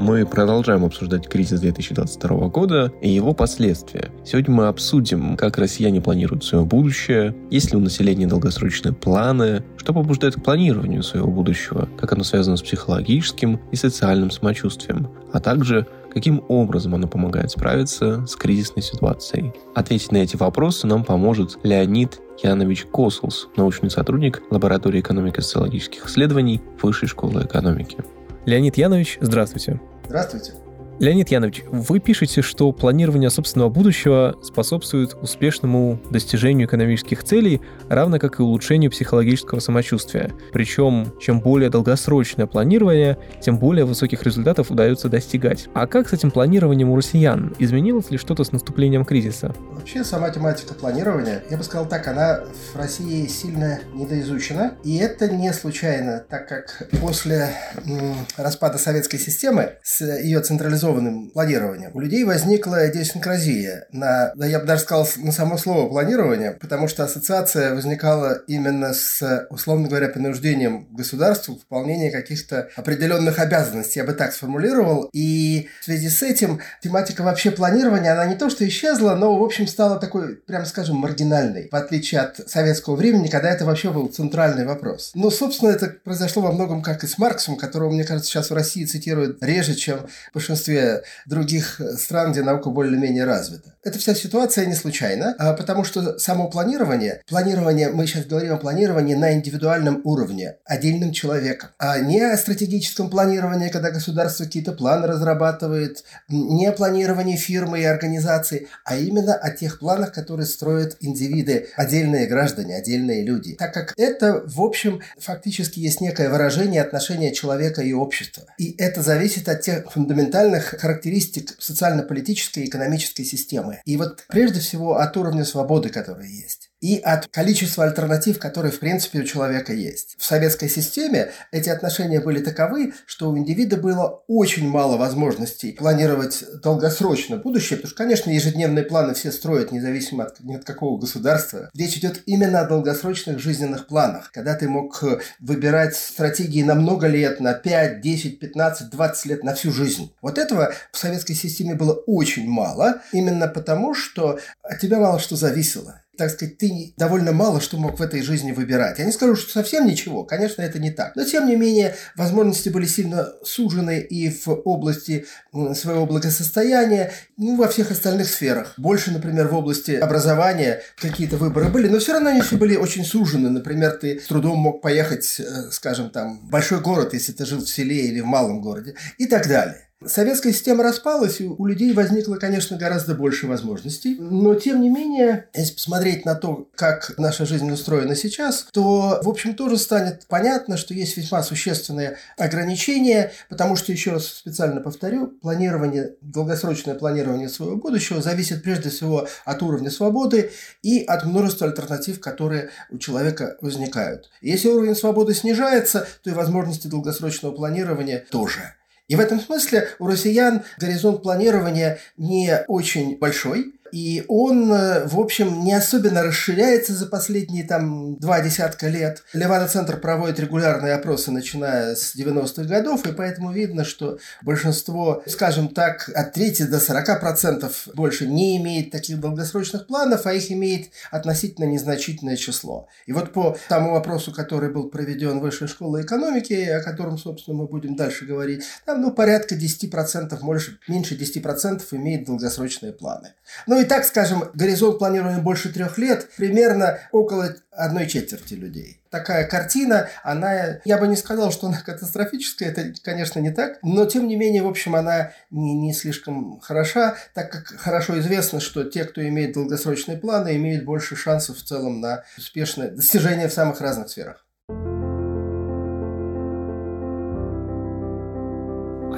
Мы 0.00 0.24
продолжаем 0.24 0.86
обсуждать 0.86 1.28
кризис 1.28 1.60
2022 1.60 2.48
года 2.48 2.90
и 3.02 3.10
его 3.10 3.34
последствия. 3.34 4.10
Сегодня 4.24 4.54
мы 4.54 4.66
обсудим, 4.68 5.36
как 5.36 5.58
россияне 5.58 6.00
планируют 6.00 6.42
свое 6.42 6.64
будущее, 6.64 7.36
есть 7.50 7.70
ли 7.70 7.76
у 7.76 7.80
населения 7.80 8.26
долгосрочные 8.26 8.94
планы, 8.94 9.62
что 9.76 9.92
побуждает 9.92 10.36
к 10.36 10.42
планированию 10.42 11.02
своего 11.02 11.30
будущего, 11.30 11.86
как 11.98 12.14
оно 12.14 12.24
связано 12.24 12.56
с 12.56 12.62
психологическим 12.62 13.60
и 13.70 13.76
социальным 13.76 14.30
самочувствием, 14.30 15.08
а 15.34 15.38
также 15.38 15.86
каким 16.10 16.42
образом 16.48 16.94
оно 16.94 17.06
помогает 17.06 17.50
справиться 17.50 18.24
с 18.26 18.36
кризисной 18.36 18.82
ситуацией. 18.82 19.52
Ответить 19.74 20.12
на 20.12 20.16
эти 20.16 20.34
вопросы 20.34 20.86
нам 20.86 21.04
поможет 21.04 21.58
Леонид 21.62 22.20
Янович 22.42 22.86
Косулс, 22.86 23.48
научный 23.54 23.90
сотрудник 23.90 24.42
лаборатории 24.50 25.00
экономико-социологических 25.00 26.06
исследований 26.06 26.62
Высшей 26.80 27.06
школы 27.06 27.44
экономики. 27.44 27.98
Леонид 28.46 28.76
Янович, 28.76 29.18
здравствуйте. 29.20 29.80
Здравствуйте. 30.06 30.52
Леонид 31.00 31.30
Янович, 31.30 31.62
вы 31.70 31.98
пишете, 31.98 32.42
что 32.42 32.70
планирование 32.72 33.30
собственного 33.30 33.70
будущего 33.70 34.36
способствует 34.42 35.14
успешному 35.14 35.98
достижению 36.10 36.68
экономических 36.68 37.24
целей, 37.24 37.62
равно 37.88 38.18
как 38.18 38.38
и 38.38 38.42
улучшению 38.42 38.90
психологического 38.90 39.60
самочувствия. 39.60 40.30
Причем, 40.52 41.14
чем 41.18 41.40
более 41.40 41.70
долгосрочное 41.70 42.46
планирование, 42.46 43.16
тем 43.40 43.58
более 43.58 43.86
высоких 43.86 44.24
результатов 44.24 44.70
удается 44.70 45.08
достигать. 45.08 45.70
А 45.72 45.86
как 45.86 46.06
с 46.06 46.12
этим 46.12 46.30
планированием 46.30 46.90
у 46.90 46.96
россиян? 46.96 47.56
Изменилось 47.58 48.10
ли 48.10 48.18
что-то 48.18 48.44
с 48.44 48.52
наступлением 48.52 49.06
кризиса? 49.06 49.54
Вообще, 49.72 50.04
сама 50.04 50.28
тематика 50.28 50.74
планирования, 50.74 51.42
я 51.48 51.56
бы 51.56 51.64
сказал 51.64 51.88
так, 51.88 52.06
она 52.08 52.40
в 52.74 52.76
России 52.76 53.26
сильно 53.26 53.80
недоизучена. 53.94 54.74
И 54.84 54.98
это 54.98 55.30
не 55.30 55.50
случайно, 55.54 56.22
так 56.28 56.46
как 56.46 56.90
после 57.00 57.48
м, 57.86 58.14
распада 58.36 58.76
советской 58.76 59.16
системы 59.16 59.76
с 59.82 60.04
ее 60.04 60.40
централизованной 60.40 60.89
централизованным 60.90 61.30
планированием, 61.30 61.90
у 61.94 62.00
людей 62.00 62.24
возникла 62.24 62.88
идиосинкразия 62.88 63.86
на, 63.92 64.32
да 64.34 64.46
я 64.46 64.58
бы 64.58 64.66
даже 64.66 64.82
сказал, 64.82 65.08
на 65.16 65.32
само 65.32 65.56
слово 65.56 65.88
планирование, 65.88 66.52
потому 66.52 66.88
что 66.88 67.04
ассоциация 67.04 67.74
возникала 67.74 68.42
именно 68.46 68.92
с, 68.92 69.46
условно 69.50 69.88
говоря, 69.88 70.08
принуждением 70.08 70.88
государству 70.90 71.56
к 71.56 71.60
выполнению 71.60 72.12
каких-то 72.12 72.68
определенных 72.76 73.38
обязанностей, 73.38 74.00
я 74.00 74.04
бы 74.04 74.12
так 74.12 74.32
сформулировал. 74.32 75.08
И 75.12 75.68
в 75.80 75.84
связи 75.84 76.08
с 76.08 76.22
этим 76.22 76.60
тематика 76.82 77.22
вообще 77.22 77.50
планирования, 77.50 78.12
она 78.12 78.26
не 78.26 78.36
то 78.36 78.50
что 78.50 78.66
исчезла, 78.66 79.14
но, 79.14 79.36
в 79.36 79.42
общем, 79.42 79.66
стала 79.66 79.98
такой, 79.98 80.36
прям 80.36 80.64
скажем, 80.66 80.96
маргинальной, 80.96 81.68
в 81.70 81.74
отличие 81.74 82.20
от 82.22 82.50
советского 82.50 82.96
времени, 82.96 83.28
когда 83.28 83.50
это 83.50 83.64
вообще 83.64 83.90
был 83.90 84.08
центральный 84.08 84.66
вопрос. 84.66 85.12
Но, 85.14 85.30
собственно, 85.30 85.70
это 85.70 85.88
произошло 86.04 86.42
во 86.42 86.52
многом 86.52 86.82
как 86.82 87.04
и 87.04 87.06
с 87.06 87.18
Марксом, 87.18 87.56
которого, 87.56 87.90
мне 87.90 88.04
кажется, 88.04 88.30
сейчас 88.30 88.50
в 88.50 88.54
России 88.54 88.84
цитируют 88.84 89.42
реже, 89.42 89.74
чем 89.74 90.00
в 90.30 90.34
большинстве 90.34 90.79
других 91.26 91.80
стран, 91.98 92.32
где 92.32 92.42
наука 92.42 92.70
более-менее 92.70 93.24
развита. 93.24 93.74
Эта 93.82 93.98
вся 93.98 94.14
ситуация 94.14 94.66
не 94.66 94.74
случайна, 94.74 95.34
а 95.38 95.54
потому 95.54 95.84
что 95.84 96.18
само 96.18 96.50
планирование, 96.50 97.22
планирование, 97.26 97.88
мы 97.88 98.06
сейчас 98.06 98.26
говорим 98.26 98.52
о 98.52 98.58
планировании 98.58 99.14
на 99.14 99.32
индивидуальном 99.32 100.02
уровне, 100.04 100.56
отдельным 100.66 101.12
человеком, 101.12 101.70
а 101.78 101.98
не 101.98 102.20
о 102.20 102.36
стратегическом 102.36 103.08
планировании, 103.08 103.70
когда 103.70 103.90
государство 103.90 104.44
какие-то 104.44 104.72
планы 104.72 105.06
разрабатывает, 105.06 106.04
не 106.28 106.66
о 106.66 106.72
планировании 106.72 107.36
фирмы 107.36 107.80
и 107.80 107.84
организации, 107.84 108.68
а 108.84 108.96
именно 108.96 109.34
о 109.34 109.50
тех 109.50 109.78
планах, 109.78 110.12
которые 110.12 110.46
строят 110.46 110.96
индивиды, 111.00 111.68
отдельные 111.76 112.26
граждане, 112.26 112.76
отдельные 112.76 113.24
люди. 113.24 113.54
Так 113.54 113.72
как 113.72 113.94
это, 113.96 114.42
в 114.44 114.60
общем, 114.60 115.00
фактически 115.18 115.80
есть 115.80 116.02
некое 116.02 116.28
выражение 116.28 116.82
отношения 116.82 117.32
человека 117.32 117.80
и 117.80 117.94
общества. 117.94 118.44
И 118.58 118.74
это 118.78 119.02
зависит 119.02 119.48
от 119.48 119.62
тех 119.62 119.90
фундаментальных 119.90 120.59
характеристик 120.60 121.54
социально-политической 121.58 122.64
и 122.64 122.68
экономической 122.68 123.24
системы. 123.24 123.80
И 123.84 123.96
вот 123.96 124.24
прежде 124.28 124.60
всего 124.60 124.96
от 124.96 125.16
уровня 125.16 125.44
свободы, 125.44 125.90
который 125.90 126.30
есть 126.30 126.69
и 126.80 126.98
от 126.98 127.28
количества 127.28 127.84
альтернатив, 127.84 128.38
которые, 128.38 128.72
в 128.72 128.78
принципе, 128.78 129.20
у 129.20 129.24
человека 129.24 129.72
есть. 129.72 130.16
В 130.18 130.24
советской 130.24 130.68
системе 130.68 131.30
эти 131.52 131.68
отношения 131.68 132.20
были 132.20 132.40
таковы, 132.40 132.94
что 133.06 133.30
у 133.30 133.38
индивида 133.38 133.76
было 133.76 134.22
очень 134.26 134.68
мало 134.68 134.96
возможностей 134.96 135.72
планировать 135.72 136.44
долгосрочно 136.62 137.36
будущее, 137.36 137.76
потому 137.76 137.88
что, 137.88 137.96
конечно, 137.96 138.30
ежедневные 138.30 138.84
планы 138.84 139.14
все 139.14 139.30
строят, 139.30 139.72
независимо 139.72 140.24
от, 140.24 140.40
ни 140.40 140.54
от 140.54 140.64
какого 140.64 140.98
государства. 140.98 141.70
Речь 141.74 141.96
идет 141.96 142.22
именно 142.26 142.60
о 142.60 142.66
долгосрочных 142.66 143.38
жизненных 143.38 143.86
планах, 143.86 144.30
когда 144.32 144.54
ты 144.54 144.68
мог 144.68 145.02
выбирать 145.38 145.96
стратегии 145.96 146.62
на 146.62 146.74
много 146.74 147.06
лет, 147.06 147.40
на 147.40 147.52
5, 147.52 148.00
10, 148.00 148.38
15, 148.38 148.90
20 148.90 149.26
лет, 149.26 149.44
на 149.44 149.54
всю 149.54 149.70
жизнь. 149.70 150.12
Вот 150.22 150.38
этого 150.38 150.72
в 150.92 150.98
советской 150.98 151.34
системе 151.34 151.74
было 151.74 151.92
очень 151.92 152.48
мало, 152.48 153.02
именно 153.12 153.48
потому, 153.48 153.94
что 153.94 154.38
от 154.62 154.80
тебя 154.80 154.98
мало 154.98 155.18
что 155.18 155.36
зависело 155.36 155.99
так 156.20 156.30
сказать, 156.30 156.58
ты 156.58 156.92
довольно 156.98 157.32
мало 157.32 157.62
что 157.62 157.78
мог 157.78 157.98
в 157.98 158.02
этой 158.02 158.20
жизни 158.20 158.52
выбирать. 158.52 158.98
Я 158.98 159.06
не 159.06 159.12
скажу, 159.12 159.36
что 159.36 159.50
совсем 159.50 159.86
ничего, 159.86 160.22
конечно, 160.22 160.60
это 160.60 160.78
не 160.78 160.90
так. 160.90 161.16
Но, 161.16 161.24
тем 161.24 161.46
не 161.46 161.56
менее, 161.56 161.96
возможности 162.14 162.68
были 162.68 162.84
сильно 162.84 163.32
сужены 163.42 164.00
и 164.00 164.28
в 164.28 164.48
области 164.66 165.24
своего 165.72 166.04
благосостояния, 166.04 167.10
ну, 167.38 167.56
во 167.56 167.68
всех 167.68 167.90
остальных 167.90 168.28
сферах. 168.28 168.74
Больше, 168.76 169.12
например, 169.12 169.48
в 169.48 169.54
области 169.54 169.92
образования 169.92 170.82
какие-то 171.00 171.38
выборы 171.38 171.70
были, 171.70 171.88
но 171.88 171.98
все 172.00 172.12
равно 172.12 172.28
они 172.28 172.42
все 172.42 172.56
были 172.56 172.76
очень 172.76 173.06
сужены. 173.06 173.48
Например, 173.48 173.92
ты 173.92 174.20
с 174.20 174.26
трудом 174.26 174.58
мог 174.58 174.82
поехать, 174.82 175.40
э, 175.40 175.70
скажем, 175.70 176.10
там, 176.10 176.40
в 176.40 176.50
большой 176.50 176.80
город, 176.80 177.14
если 177.14 177.32
ты 177.32 177.46
жил 177.46 177.60
в 177.60 177.68
селе 177.70 178.08
или 178.08 178.20
в 178.20 178.26
малом 178.26 178.60
городе, 178.60 178.94
и 179.16 179.24
так 179.24 179.48
далее. 179.48 179.89
Советская 180.04 180.54
система 180.54 180.82
распалась, 180.82 181.42
и 181.42 181.46
у 181.46 181.66
людей 181.66 181.92
возникло, 181.92 182.36
конечно, 182.36 182.78
гораздо 182.78 183.14
больше 183.14 183.46
возможностей. 183.46 184.16
Но, 184.18 184.54
тем 184.54 184.80
не 184.80 184.88
менее, 184.88 185.48
если 185.54 185.74
посмотреть 185.74 186.24
на 186.24 186.34
то, 186.34 186.70
как 186.74 187.12
наша 187.18 187.44
жизнь 187.44 187.70
устроена 187.70 188.16
сейчас, 188.16 188.66
то, 188.72 189.20
в 189.22 189.28
общем, 189.28 189.54
тоже 189.54 189.76
станет 189.76 190.26
понятно, 190.26 190.78
что 190.78 190.94
есть 190.94 191.18
весьма 191.18 191.42
существенные 191.42 192.16
ограничения, 192.38 193.32
потому 193.50 193.76
что, 193.76 193.92
еще 193.92 194.12
раз 194.12 194.26
специально 194.26 194.80
повторю, 194.80 195.26
планирование, 195.26 196.14
долгосрочное 196.22 196.94
планирование 196.94 197.50
своего 197.50 197.76
будущего 197.76 198.22
зависит 198.22 198.62
прежде 198.62 198.88
всего 198.88 199.28
от 199.44 199.62
уровня 199.62 199.90
свободы 199.90 200.50
и 200.82 201.04
от 201.04 201.26
множества 201.26 201.66
альтернатив, 201.66 202.20
которые 202.20 202.70
у 202.88 202.96
человека 202.96 203.58
возникают. 203.60 204.30
Если 204.40 204.68
уровень 204.68 204.96
свободы 204.96 205.34
снижается, 205.34 206.06
то 206.22 206.30
и 206.30 206.32
возможности 206.32 206.86
долгосрочного 206.86 207.52
планирования 207.52 208.24
тоже. 208.30 208.74
И 209.10 209.16
в 209.16 209.20
этом 209.20 209.40
смысле 209.40 209.88
у 209.98 210.06
россиян 210.06 210.62
горизонт 210.78 211.22
планирования 211.24 211.98
не 212.16 212.62
очень 212.68 213.18
большой, 213.18 213.74
и 213.92 214.24
он, 214.28 214.72
э, 214.72 215.06
в 215.06 215.18
общем, 215.18 215.64
не 215.64 215.74
особенно 215.74 216.22
расширяется 216.22 216.92
за 216.92 217.06
последние 217.06 217.64
там 217.64 218.16
два 218.16 218.40
десятка 218.40 218.88
лет. 218.88 219.24
Левада-центр 219.32 219.98
проводит 219.98 220.40
регулярные 220.40 220.94
опросы, 220.94 221.30
начиная 221.30 221.94
с 221.94 222.14
90-х 222.14 222.64
годов, 222.64 223.06
и 223.06 223.12
поэтому 223.12 223.52
видно, 223.52 223.84
что 223.84 224.18
большинство, 224.42 225.22
скажем 225.26 225.68
так, 225.68 226.10
от 226.14 226.32
трети 226.32 226.62
до 226.62 226.78
40% 226.78 227.70
больше 227.94 228.26
не 228.26 228.56
имеет 228.58 228.90
таких 228.90 229.20
долгосрочных 229.20 229.86
планов, 229.86 230.26
а 230.26 230.32
их 230.32 230.50
имеет 230.50 230.90
относительно 231.10 231.64
незначительное 231.64 232.36
число. 232.36 232.88
И 233.06 233.12
вот 233.12 233.32
по 233.32 233.56
тому 233.68 233.92
вопросу, 233.92 234.32
который 234.32 234.70
был 234.70 234.88
проведен 234.88 235.40
Высшей 235.40 235.68
школе 235.68 236.02
экономики, 236.02 236.52
о 236.52 236.82
котором, 236.82 237.18
собственно, 237.18 237.56
мы 237.56 237.66
будем 237.66 237.96
дальше 237.96 238.26
говорить, 238.26 238.64
там, 238.84 239.00
ну, 239.00 239.12
порядка 239.12 239.54
10%, 239.54 240.38
больше, 240.40 240.78
меньше 240.88 241.14
10% 241.14 241.82
имеет 241.92 242.26
долгосрочные 242.26 242.92
планы. 242.92 243.34
Ну, 243.66 243.79
и 243.80 243.84
так, 243.84 244.04
скажем, 244.04 244.44
горизонт 244.54 244.98
планирования 244.98 245.40
больше 245.40 245.72
трех 245.72 245.98
лет, 245.98 246.28
примерно 246.36 246.98
около 247.12 247.54
одной 247.70 248.06
четверти 248.06 248.54
людей. 248.54 249.00
Такая 249.10 249.46
картина, 249.46 250.08
она, 250.22 250.80
я 250.84 250.98
бы 250.98 251.08
не 251.08 251.16
сказал, 251.16 251.50
что 251.50 251.68
она 251.68 251.80
катастрофическая, 251.84 252.70
это, 252.70 252.92
конечно, 253.02 253.40
не 253.40 253.50
так, 253.50 253.78
но, 253.82 254.06
тем 254.06 254.28
не 254.28 254.36
менее, 254.36 254.62
в 254.62 254.68
общем, 254.68 254.94
она 254.94 255.32
не, 255.50 255.74
не 255.74 255.92
слишком 255.92 256.60
хороша, 256.60 257.16
так 257.34 257.50
как 257.50 257.66
хорошо 257.78 258.18
известно, 258.20 258.60
что 258.60 258.84
те, 258.84 259.04
кто 259.04 259.26
имеет 259.26 259.54
долгосрочные 259.54 260.18
планы, 260.18 260.56
имеют 260.56 260.84
больше 260.84 261.16
шансов 261.16 261.58
в 261.58 261.64
целом 261.64 262.00
на 262.00 262.24
успешное 262.36 262.90
достижение 262.90 263.48
в 263.48 263.52
самых 263.52 263.80
разных 263.80 264.10
сферах. 264.10 264.44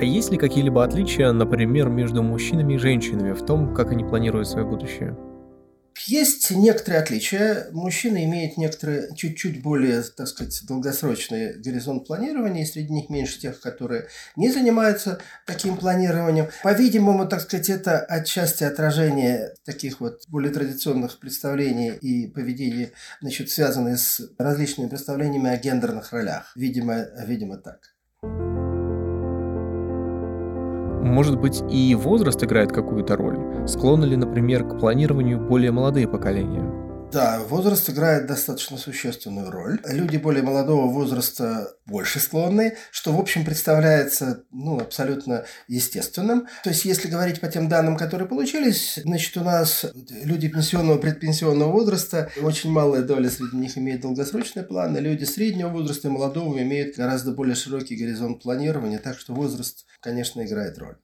А 0.02 0.04
есть 0.04 0.32
ли 0.32 0.37
какие-либо 0.37 0.82
отличия, 0.82 1.31
например, 1.31 1.88
между 1.88 2.25
мужчинами 2.25 2.75
и 2.75 2.76
женщинами 2.76 3.34
в 3.34 3.46
том, 3.46 3.72
как 3.72 3.93
они 3.93 4.02
планируют 4.02 4.49
свое 4.49 4.66
будущее? 4.66 5.16
Есть 6.06 6.50
некоторые 6.50 7.02
отличия. 7.02 7.69
Мужчины 7.70 8.25
имеют 8.25 8.56
некоторые 8.56 9.14
чуть-чуть 9.14 9.62
более, 9.62 10.02
так 10.02 10.26
сказать, 10.26 10.60
долгосрочный 10.66 11.56
горизонт 11.56 12.04
планирования, 12.08 12.64
и 12.64 12.66
среди 12.66 12.93
них 12.93 13.10
меньше 13.10 13.38
тех, 13.38 13.60
которые 13.60 14.08
не 14.34 14.50
занимаются 14.50 15.20
таким 15.46 15.76
планированием. 15.76 16.48
По-видимому, 16.64 17.28
так 17.28 17.40
сказать, 17.43 17.70
это 17.70 18.00
отчасти 18.00 18.64
отражение 18.64 19.55
таких 19.64 20.00
вот 20.00 20.22
более 20.26 20.52
традиционных 20.52 21.20
представлений 21.20 21.90
и 21.90 22.26
поведений, 22.26 22.90
значит, 23.20 23.50
связанные 23.50 23.96
с 23.96 24.20
различными 24.37 24.88
представлениями 24.88 25.50
о 25.50 25.56
гендерных 25.58 26.12
ролях. 26.12 26.50
Видимо, 26.56 27.06
видимо 27.25 27.56
так. 27.58 27.78
Может 31.02 31.40
быть, 31.40 31.62
и 31.69 31.94
возраст 31.96 32.43
играет 32.44 32.70
какую-то 32.72 33.16
роль? 33.16 33.66
Склонны 33.66 34.04
ли, 34.04 34.16
например, 34.16 34.64
к 34.64 34.78
планированию 34.78 35.40
более 35.40 35.72
молодые 35.72 36.06
поколения? 36.06 36.92
Да, 37.12 37.41
возраст 37.41 37.91
играет 37.91 38.26
достаточно 38.26 38.79
существенную 38.79 39.50
роль. 39.50 39.79
Люди 39.87 40.17
более 40.17 40.43
молодого 40.43 40.91
возраста 40.91 41.75
больше 41.85 42.20
склонны, 42.20 42.79
что, 42.91 43.12
в 43.12 43.20
общем, 43.20 43.44
представляется 43.44 44.44
ну, 44.50 44.81
абсолютно 44.81 45.44
естественным. 45.69 46.47
То 46.64 46.70
есть, 46.70 46.87
если 46.87 47.09
говорить 47.09 47.38
по 47.41 47.49
тем 47.49 47.69
данным, 47.69 47.99
которые 47.99 48.26
получились, 48.26 48.99
значит, 49.05 49.37
у 49.37 49.44
нас 49.44 49.85
люди 50.25 50.49
пенсионного, 50.49 50.97
предпенсионного 50.97 51.70
возраста, 51.70 52.31
очень 52.41 52.70
малая 52.70 53.03
доля 53.03 53.29
среди 53.29 53.58
них 53.58 53.76
имеет 53.76 54.00
долгосрочные 54.00 54.65
планы, 54.65 54.97
люди 54.97 55.25
среднего 55.25 55.69
возраста 55.69 56.08
и 56.08 56.11
молодого 56.11 56.62
имеют 56.62 56.97
гораздо 56.97 57.32
более 57.32 57.56
широкий 57.56 57.94
горизонт 57.94 58.43
планирования, 58.43 58.99
так 58.99 59.19
что 59.19 59.35
возраст, 59.35 59.85
конечно, 60.00 60.43
играет 60.43 60.79
роль. 60.79 60.97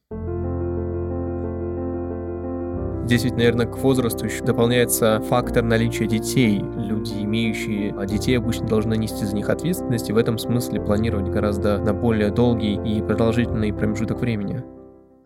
Здесь 3.08 3.25
ведь, 3.25 3.37
наверное, 3.37 3.64
к 3.64 3.78
возрасту 3.78 4.26
еще 4.26 4.44
дополняется 4.44 5.19
фактор 5.31 5.64
наличия 5.64 6.06
детей. 6.06 6.62
Люди, 6.76 7.14
имеющие 7.22 7.94
детей, 8.06 8.37
обычно 8.37 8.66
должны 8.66 8.99
нести 8.99 9.25
за 9.25 9.34
них 9.34 9.49
ответственность 9.49 10.10
и 10.10 10.12
в 10.12 10.19
этом 10.19 10.37
смысле 10.37 10.82
планировать 10.82 11.31
гораздо 11.31 11.78
на 11.78 11.94
более 11.94 12.31
долгий 12.31 12.75
и 12.75 13.00
продолжительный 13.00 13.72
промежуток 13.72 14.20
времени. 14.20 14.62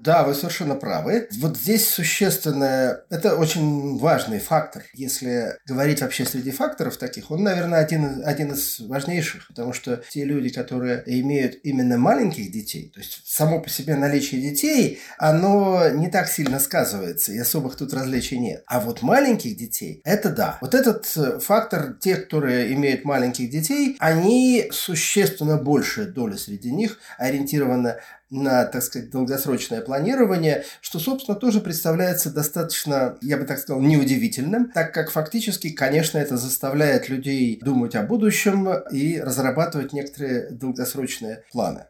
Да, 0.02 0.24
вы 0.24 0.34
совершенно 0.34 0.74
правы. 0.74 1.28
Вот 1.38 1.56
здесь 1.56 1.88
существенное, 1.88 3.04
это 3.08 3.36
очень 3.36 3.98
важный 3.98 4.40
фактор. 4.40 4.82
Если 4.94 5.56
говорить 5.64 6.00
вообще 6.00 6.24
среди 6.24 6.50
факторов 6.50 6.96
таких, 6.96 7.30
он, 7.30 7.44
наверное, 7.44 7.78
один, 7.78 8.20
один 8.24 8.50
из 8.50 8.80
важнейших, 8.80 9.46
потому 9.46 9.72
что 9.72 10.02
те 10.10 10.24
люди, 10.24 10.48
которые 10.48 11.04
имеют 11.06 11.60
именно 11.62 11.98
маленьких 11.98 12.50
детей, 12.50 12.90
то 12.92 12.98
есть 12.98 13.22
само 13.24 13.60
по 13.60 13.68
себе 13.68 13.94
наличие 13.94 14.40
детей, 14.40 14.98
оно 15.18 15.88
не 15.90 16.10
так 16.10 16.26
сильно 16.26 16.58
сказывается, 16.58 17.30
и 17.30 17.38
особых 17.38 17.76
тут 17.76 17.94
различий 17.94 18.38
нет. 18.38 18.64
А 18.66 18.80
вот 18.80 19.02
маленьких 19.02 19.56
детей, 19.56 20.00
это 20.04 20.30
да. 20.30 20.58
Вот 20.60 20.74
этот 20.74 21.06
э, 21.16 21.38
фактор, 21.38 21.96
те, 22.00 22.16
которые 22.16 22.72
имеют 22.74 23.04
маленьких 23.04 23.48
детей, 23.50 23.96
они 24.00 24.68
существенно 24.72 25.58
большая 25.58 26.06
доля 26.06 26.36
среди 26.36 26.72
них 26.72 26.98
ориентирована 27.18 27.98
на, 28.32 28.64
так 28.64 28.82
сказать, 28.82 29.10
долгосрочное 29.10 29.82
планирование, 29.82 30.64
что, 30.80 30.98
собственно, 30.98 31.36
тоже 31.36 31.60
представляется 31.60 32.32
достаточно, 32.32 33.18
я 33.20 33.36
бы 33.36 33.44
так 33.44 33.58
сказал, 33.58 33.80
неудивительным, 33.82 34.70
так 34.72 34.92
как 34.94 35.10
фактически, 35.10 35.70
конечно, 35.70 36.18
это 36.18 36.36
заставляет 36.36 37.08
людей 37.10 37.60
думать 37.62 37.94
о 37.94 38.02
будущем 38.02 38.68
и 38.90 39.20
разрабатывать 39.20 39.92
некоторые 39.92 40.50
долгосрочные 40.50 41.44
планы. 41.52 41.84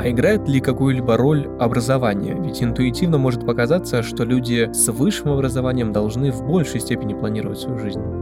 А 0.00 0.10
играет 0.10 0.48
ли 0.48 0.60
какую-либо 0.60 1.16
роль 1.16 1.46
образование? 1.60 2.34
Ведь 2.42 2.62
интуитивно 2.62 3.18
может 3.18 3.46
показаться, 3.46 4.02
что 4.02 4.24
люди 4.24 4.68
с 4.72 4.90
высшим 4.90 5.28
образованием 5.28 5.92
должны 5.92 6.32
в 6.32 6.42
большей 6.44 6.80
степени 6.80 7.14
планировать 7.14 7.60
свою 7.60 7.78
жизнь. 7.78 8.21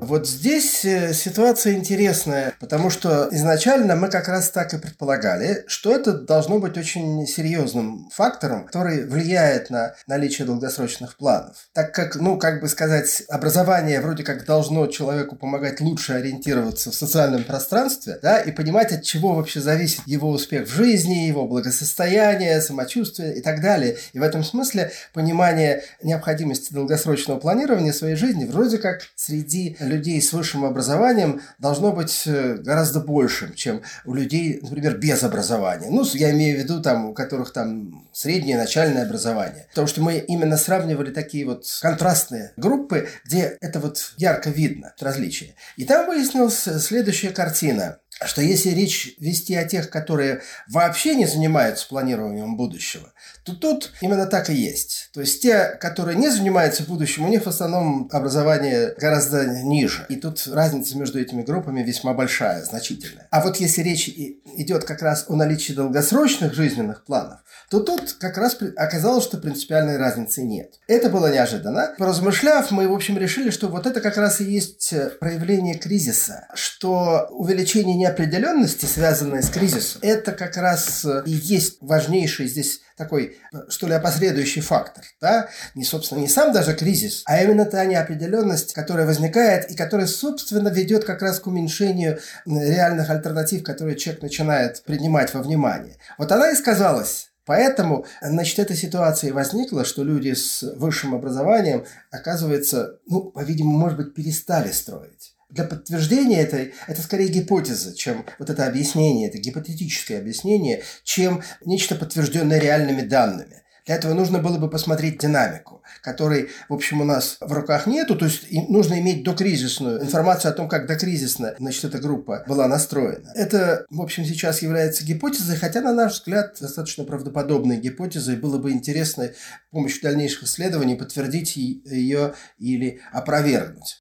Вот 0.00 0.26
здесь 0.26 0.82
э, 0.86 1.12
ситуация 1.12 1.74
интересная, 1.74 2.54
потому 2.58 2.88
что 2.88 3.28
изначально 3.32 3.96
мы 3.96 4.08
как 4.08 4.28
раз 4.28 4.50
так 4.50 4.72
и 4.72 4.78
предполагали, 4.78 5.62
что 5.66 5.94
это 5.94 6.14
должно 6.14 6.58
быть 6.58 6.78
очень 6.78 7.26
серьезным 7.26 8.08
фактором, 8.10 8.64
который 8.64 9.04
влияет 9.06 9.68
на 9.68 9.94
наличие 10.06 10.46
долгосрочных 10.46 11.18
планов. 11.18 11.68
Так 11.74 11.94
как, 11.94 12.16
ну, 12.16 12.38
как 12.38 12.62
бы 12.62 12.68
сказать, 12.68 13.22
образование 13.28 14.00
вроде 14.00 14.24
как 14.24 14.46
должно 14.46 14.86
человеку 14.86 15.36
помогать 15.36 15.82
лучше 15.82 16.14
ориентироваться 16.14 16.90
в 16.90 16.94
социальном 16.94 17.44
пространстве, 17.44 18.18
да, 18.22 18.38
и 18.38 18.52
понимать, 18.52 18.92
от 18.92 19.02
чего 19.02 19.34
вообще 19.34 19.60
зависит 19.60 20.00
его 20.06 20.30
успех 20.30 20.66
в 20.66 20.74
жизни, 20.74 21.26
его 21.26 21.46
благосостояние, 21.46 22.62
самочувствие 22.62 23.36
и 23.36 23.42
так 23.42 23.60
далее. 23.60 23.98
И 24.14 24.18
в 24.18 24.22
этом 24.22 24.44
смысле 24.44 24.92
понимание 25.12 25.84
необходимости 26.02 26.72
долгосрочного 26.72 27.38
планирования 27.38 27.92
своей 27.92 28.16
жизни 28.16 28.46
вроде 28.46 28.78
как 28.78 29.02
среди 29.14 29.76
людей 29.90 30.20
с 30.22 30.32
высшим 30.32 30.64
образованием 30.64 31.42
должно 31.58 31.92
быть 31.92 32.22
э, 32.26 32.54
гораздо 32.54 33.00
большим, 33.00 33.54
чем 33.54 33.82
у 34.04 34.14
людей, 34.14 34.60
например, 34.62 34.96
без 34.96 35.22
образования. 35.22 35.88
Ну, 35.90 36.04
я 36.14 36.30
имею 36.30 36.56
в 36.56 36.62
виду 36.62 36.80
там, 36.80 37.06
у 37.06 37.14
которых 37.14 37.52
там 37.52 38.06
среднее 38.12 38.56
начальное 38.56 39.04
образование. 39.04 39.66
Потому 39.70 39.86
что 39.86 40.02
мы 40.02 40.18
именно 40.18 40.56
сравнивали 40.56 41.10
такие 41.10 41.44
вот 41.44 41.66
контрастные 41.82 42.52
группы, 42.56 43.08
где 43.24 43.56
это 43.60 43.80
вот 43.80 44.14
ярко 44.16 44.50
видно, 44.50 44.94
различия. 45.00 45.54
И 45.76 45.84
там 45.84 46.06
выяснилась 46.06 46.58
следующая 46.58 47.30
картина 47.30 47.98
что 48.24 48.42
если 48.42 48.70
речь 48.70 49.14
вести 49.18 49.54
о 49.54 49.64
тех, 49.64 49.90
которые 49.90 50.42
вообще 50.68 51.14
не 51.14 51.26
занимаются 51.26 51.88
планированием 51.88 52.56
будущего, 52.56 53.12
то 53.44 53.54
тут 53.54 53.92
именно 54.00 54.26
так 54.26 54.50
и 54.50 54.54
есть. 54.54 55.10
То 55.12 55.20
есть 55.20 55.42
те, 55.42 55.76
которые 55.80 56.16
не 56.16 56.30
занимаются 56.30 56.82
будущим, 56.82 57.24
у 57.24 57.28
них 57.28 57.44
в 57.44 57.48
основном 57.48 58.08
образование 58.12 58.94
гораздо 58.98 59.46
ниже. 59.46 60.04
И 60.08 60.16
тут 60.16 60.46
разница 60.46 60.98
между 60.98 61.18
этими 61.18 61.42
группами 61.42 61.82
весьма 61.82 62.12
большая, 62.12 62.62
значительная. 62.64 63.28
А 63.30 63.40
вот 63.40 63.56
если 63.56 63.82
речь 63.82 64.08
идет 64.08 64.84
как 64.84 65.02
раз 65.02 65.24
о 65.28 65.36
наличии 65.36 65.72
долгосрочных 65.72 66.54
жизненных 66.54 67.04
планов, 67.04 67.40
то 67.70 67.80
тут 67.80 68.14
как 68.14 68.36
раз 68.36 68.58
оказалось, 68.76 69.24
что 69.24 69.38
принципиальной 69.38 69.96
разницы 69.96 70.42
нет. 70.42 70.74
Это 70.88 71.08
было 71.08 71.32
неожиданно. 71.32 71.94
Поразмышляв, 71.98 72.70
мы, 72.70 72.88
в 72.88 72.92
общем, 72.92 73.16
решили, 73.16 73.50
что 73.50 73.68
вот 73.68 73.86
это 73.86 74.00
как 74.00 74.16
раз 74.16 74.40
и 74.40 74.44
есть 74.44 74.92
проявление 75.20 75.78
кризиса, 75.78 76.48
что 76.54 77.28
увеличение 77.30 77.96
неопределенности, 78.10 78.86
связанное 78.86 79.42
с 79.42 79.50
кризисом, 79.50 80.00
это 80.02 80.32
как 80.32 80.56
раз 80.56 81.04
и 81.24 81.30
есть 81.30 81.78
важнейший 81.80 82.48
здесь 82.48 82.80
такой, 82.96 83.38
что 83.68 83.86
ли, 83.86 83.94
опосредующий 83.94 84.60
фактор. 84.60 85.04
Да? 85.20 85.48
Не, 85.74 85.84
собственно, 85.84 86.18
не 86.20 86.28
сам 86.28 86.52
даже 86.52 86.74
кризис, 86.74 87.22
а 87.24 87.42
именно 87.42 87.64
та 87.64 87.84
неопределенность, 87.84 88.74
которая 88.74 89.06
возникает 89.06 89.70
и 89.70 89.76
которая, 89.76 90.06
собственно, 90.06 90.68
ведет 90.68 91.04
как 91.04 91.22
раз 91.22 91.40
к 91.40 91.46
уменьшению 91.46 92.18
реальных 92.46 93.08
альтернатив, 93.08 93.62
которые 93.62 93.96
человек 93.96 94.22
начинает 94.22 94.82
принимать 94.84 95.32
во 95.32 95.42
внимание. 95.42 95.96
Вот 96.18 96.30
она 96.32 96.50
и 96.50 96.56
сказалась 96.56 97.28
Поэтому, 97.46 98.06
значит, 98.22 98.60
эта 98.60 98.76
ситуация 98.76 99.32
возникла, 99.32 99.84
что 99.84 100.04
люди 100.04 100.34
с 100.34 100.62
высшим 100.76 101.16
образованием, 101.16 101.84
оказывается, 102.12 103.00
ну, 103.06 103.32
по-видимому, 103.32 103.76
может 103.76 103.96
быть, 103.96 104.14
перестали 104.14 104.70
строить. 104.70 105.34
Для 105.50 105.64
подтверждения 105.64 106.40
этой, 106.40 106.74
это 106.86 107.02
скорее 107.02 107.28
гипотеза, 107.28 107.94
чем 107.94 108.24
вот 108.38 108.50
это 108.50 108.66
объяснение, 108.66 109.28
это 109.28 109.38
гипотетическое 109.38 110.18
объяснение, 110.18 110.82
чем 111.02 111.42
нечто 111.64 111.94
подтвержденное 111.96 112.58
реальными 112.58 113.02
данными. 113.02 113.60
Для 113.86 113.96
этого 113.96 114.14
нужно 114.14 114.38
было 114.38 114.58
бы 114.58 114.70
посмотреть 114.70 115.18
динамику, 115.18 115.82
которой, 116.02 116.50
в 116.68 116.74
общем, 116.74 117.00
у 117.00 117.04
нас 117.04 117.38
в 117.40 117.52
руках 117.52 117.86
нету. 117.86 118.16
То 118.16 118.26
есть 118.26 118.46
нужно 118.68 119.00
иметь 119.00 119.24
докризисную 119.24 120.02
информацию 120.02 120.52
о 120.52 120.54
том, 120.54 120.68
как 120.68 120.86
докризисно 120.86 121.54
значит, 121.58 121.84
эта 121.84 121.98
группа 121.98 122.44
была 122.46 122.68
настроена. 122.68 123.32
Это, 123.34 123.84
в 123.90 124.00
общем, 124.00 124.24
сейчас 124.24 124.62
является 124.62 125.04
гипотезой, 125.04 125.56
хотя, 125.56 125.80
на 125.80 125.92
наш 125.92 126.12
взгляд, 126.12 126.56
достаточно 126.60 127.04
правдоподобной 127.04 127.78
гипотезой. 127.78 128.36
Было 128.36 128.58
бы 128.58 128.70
интересно 128.70 129.24
с 129.24 129.72
помощью 129.72 130.02
дальнейших 130.02 130.44
исследований 130.44 130.94
подтвердить 130.94 131.56
ее 131.56 132.34
или 132.58 133.00
опровергнуть. 133.12 134.00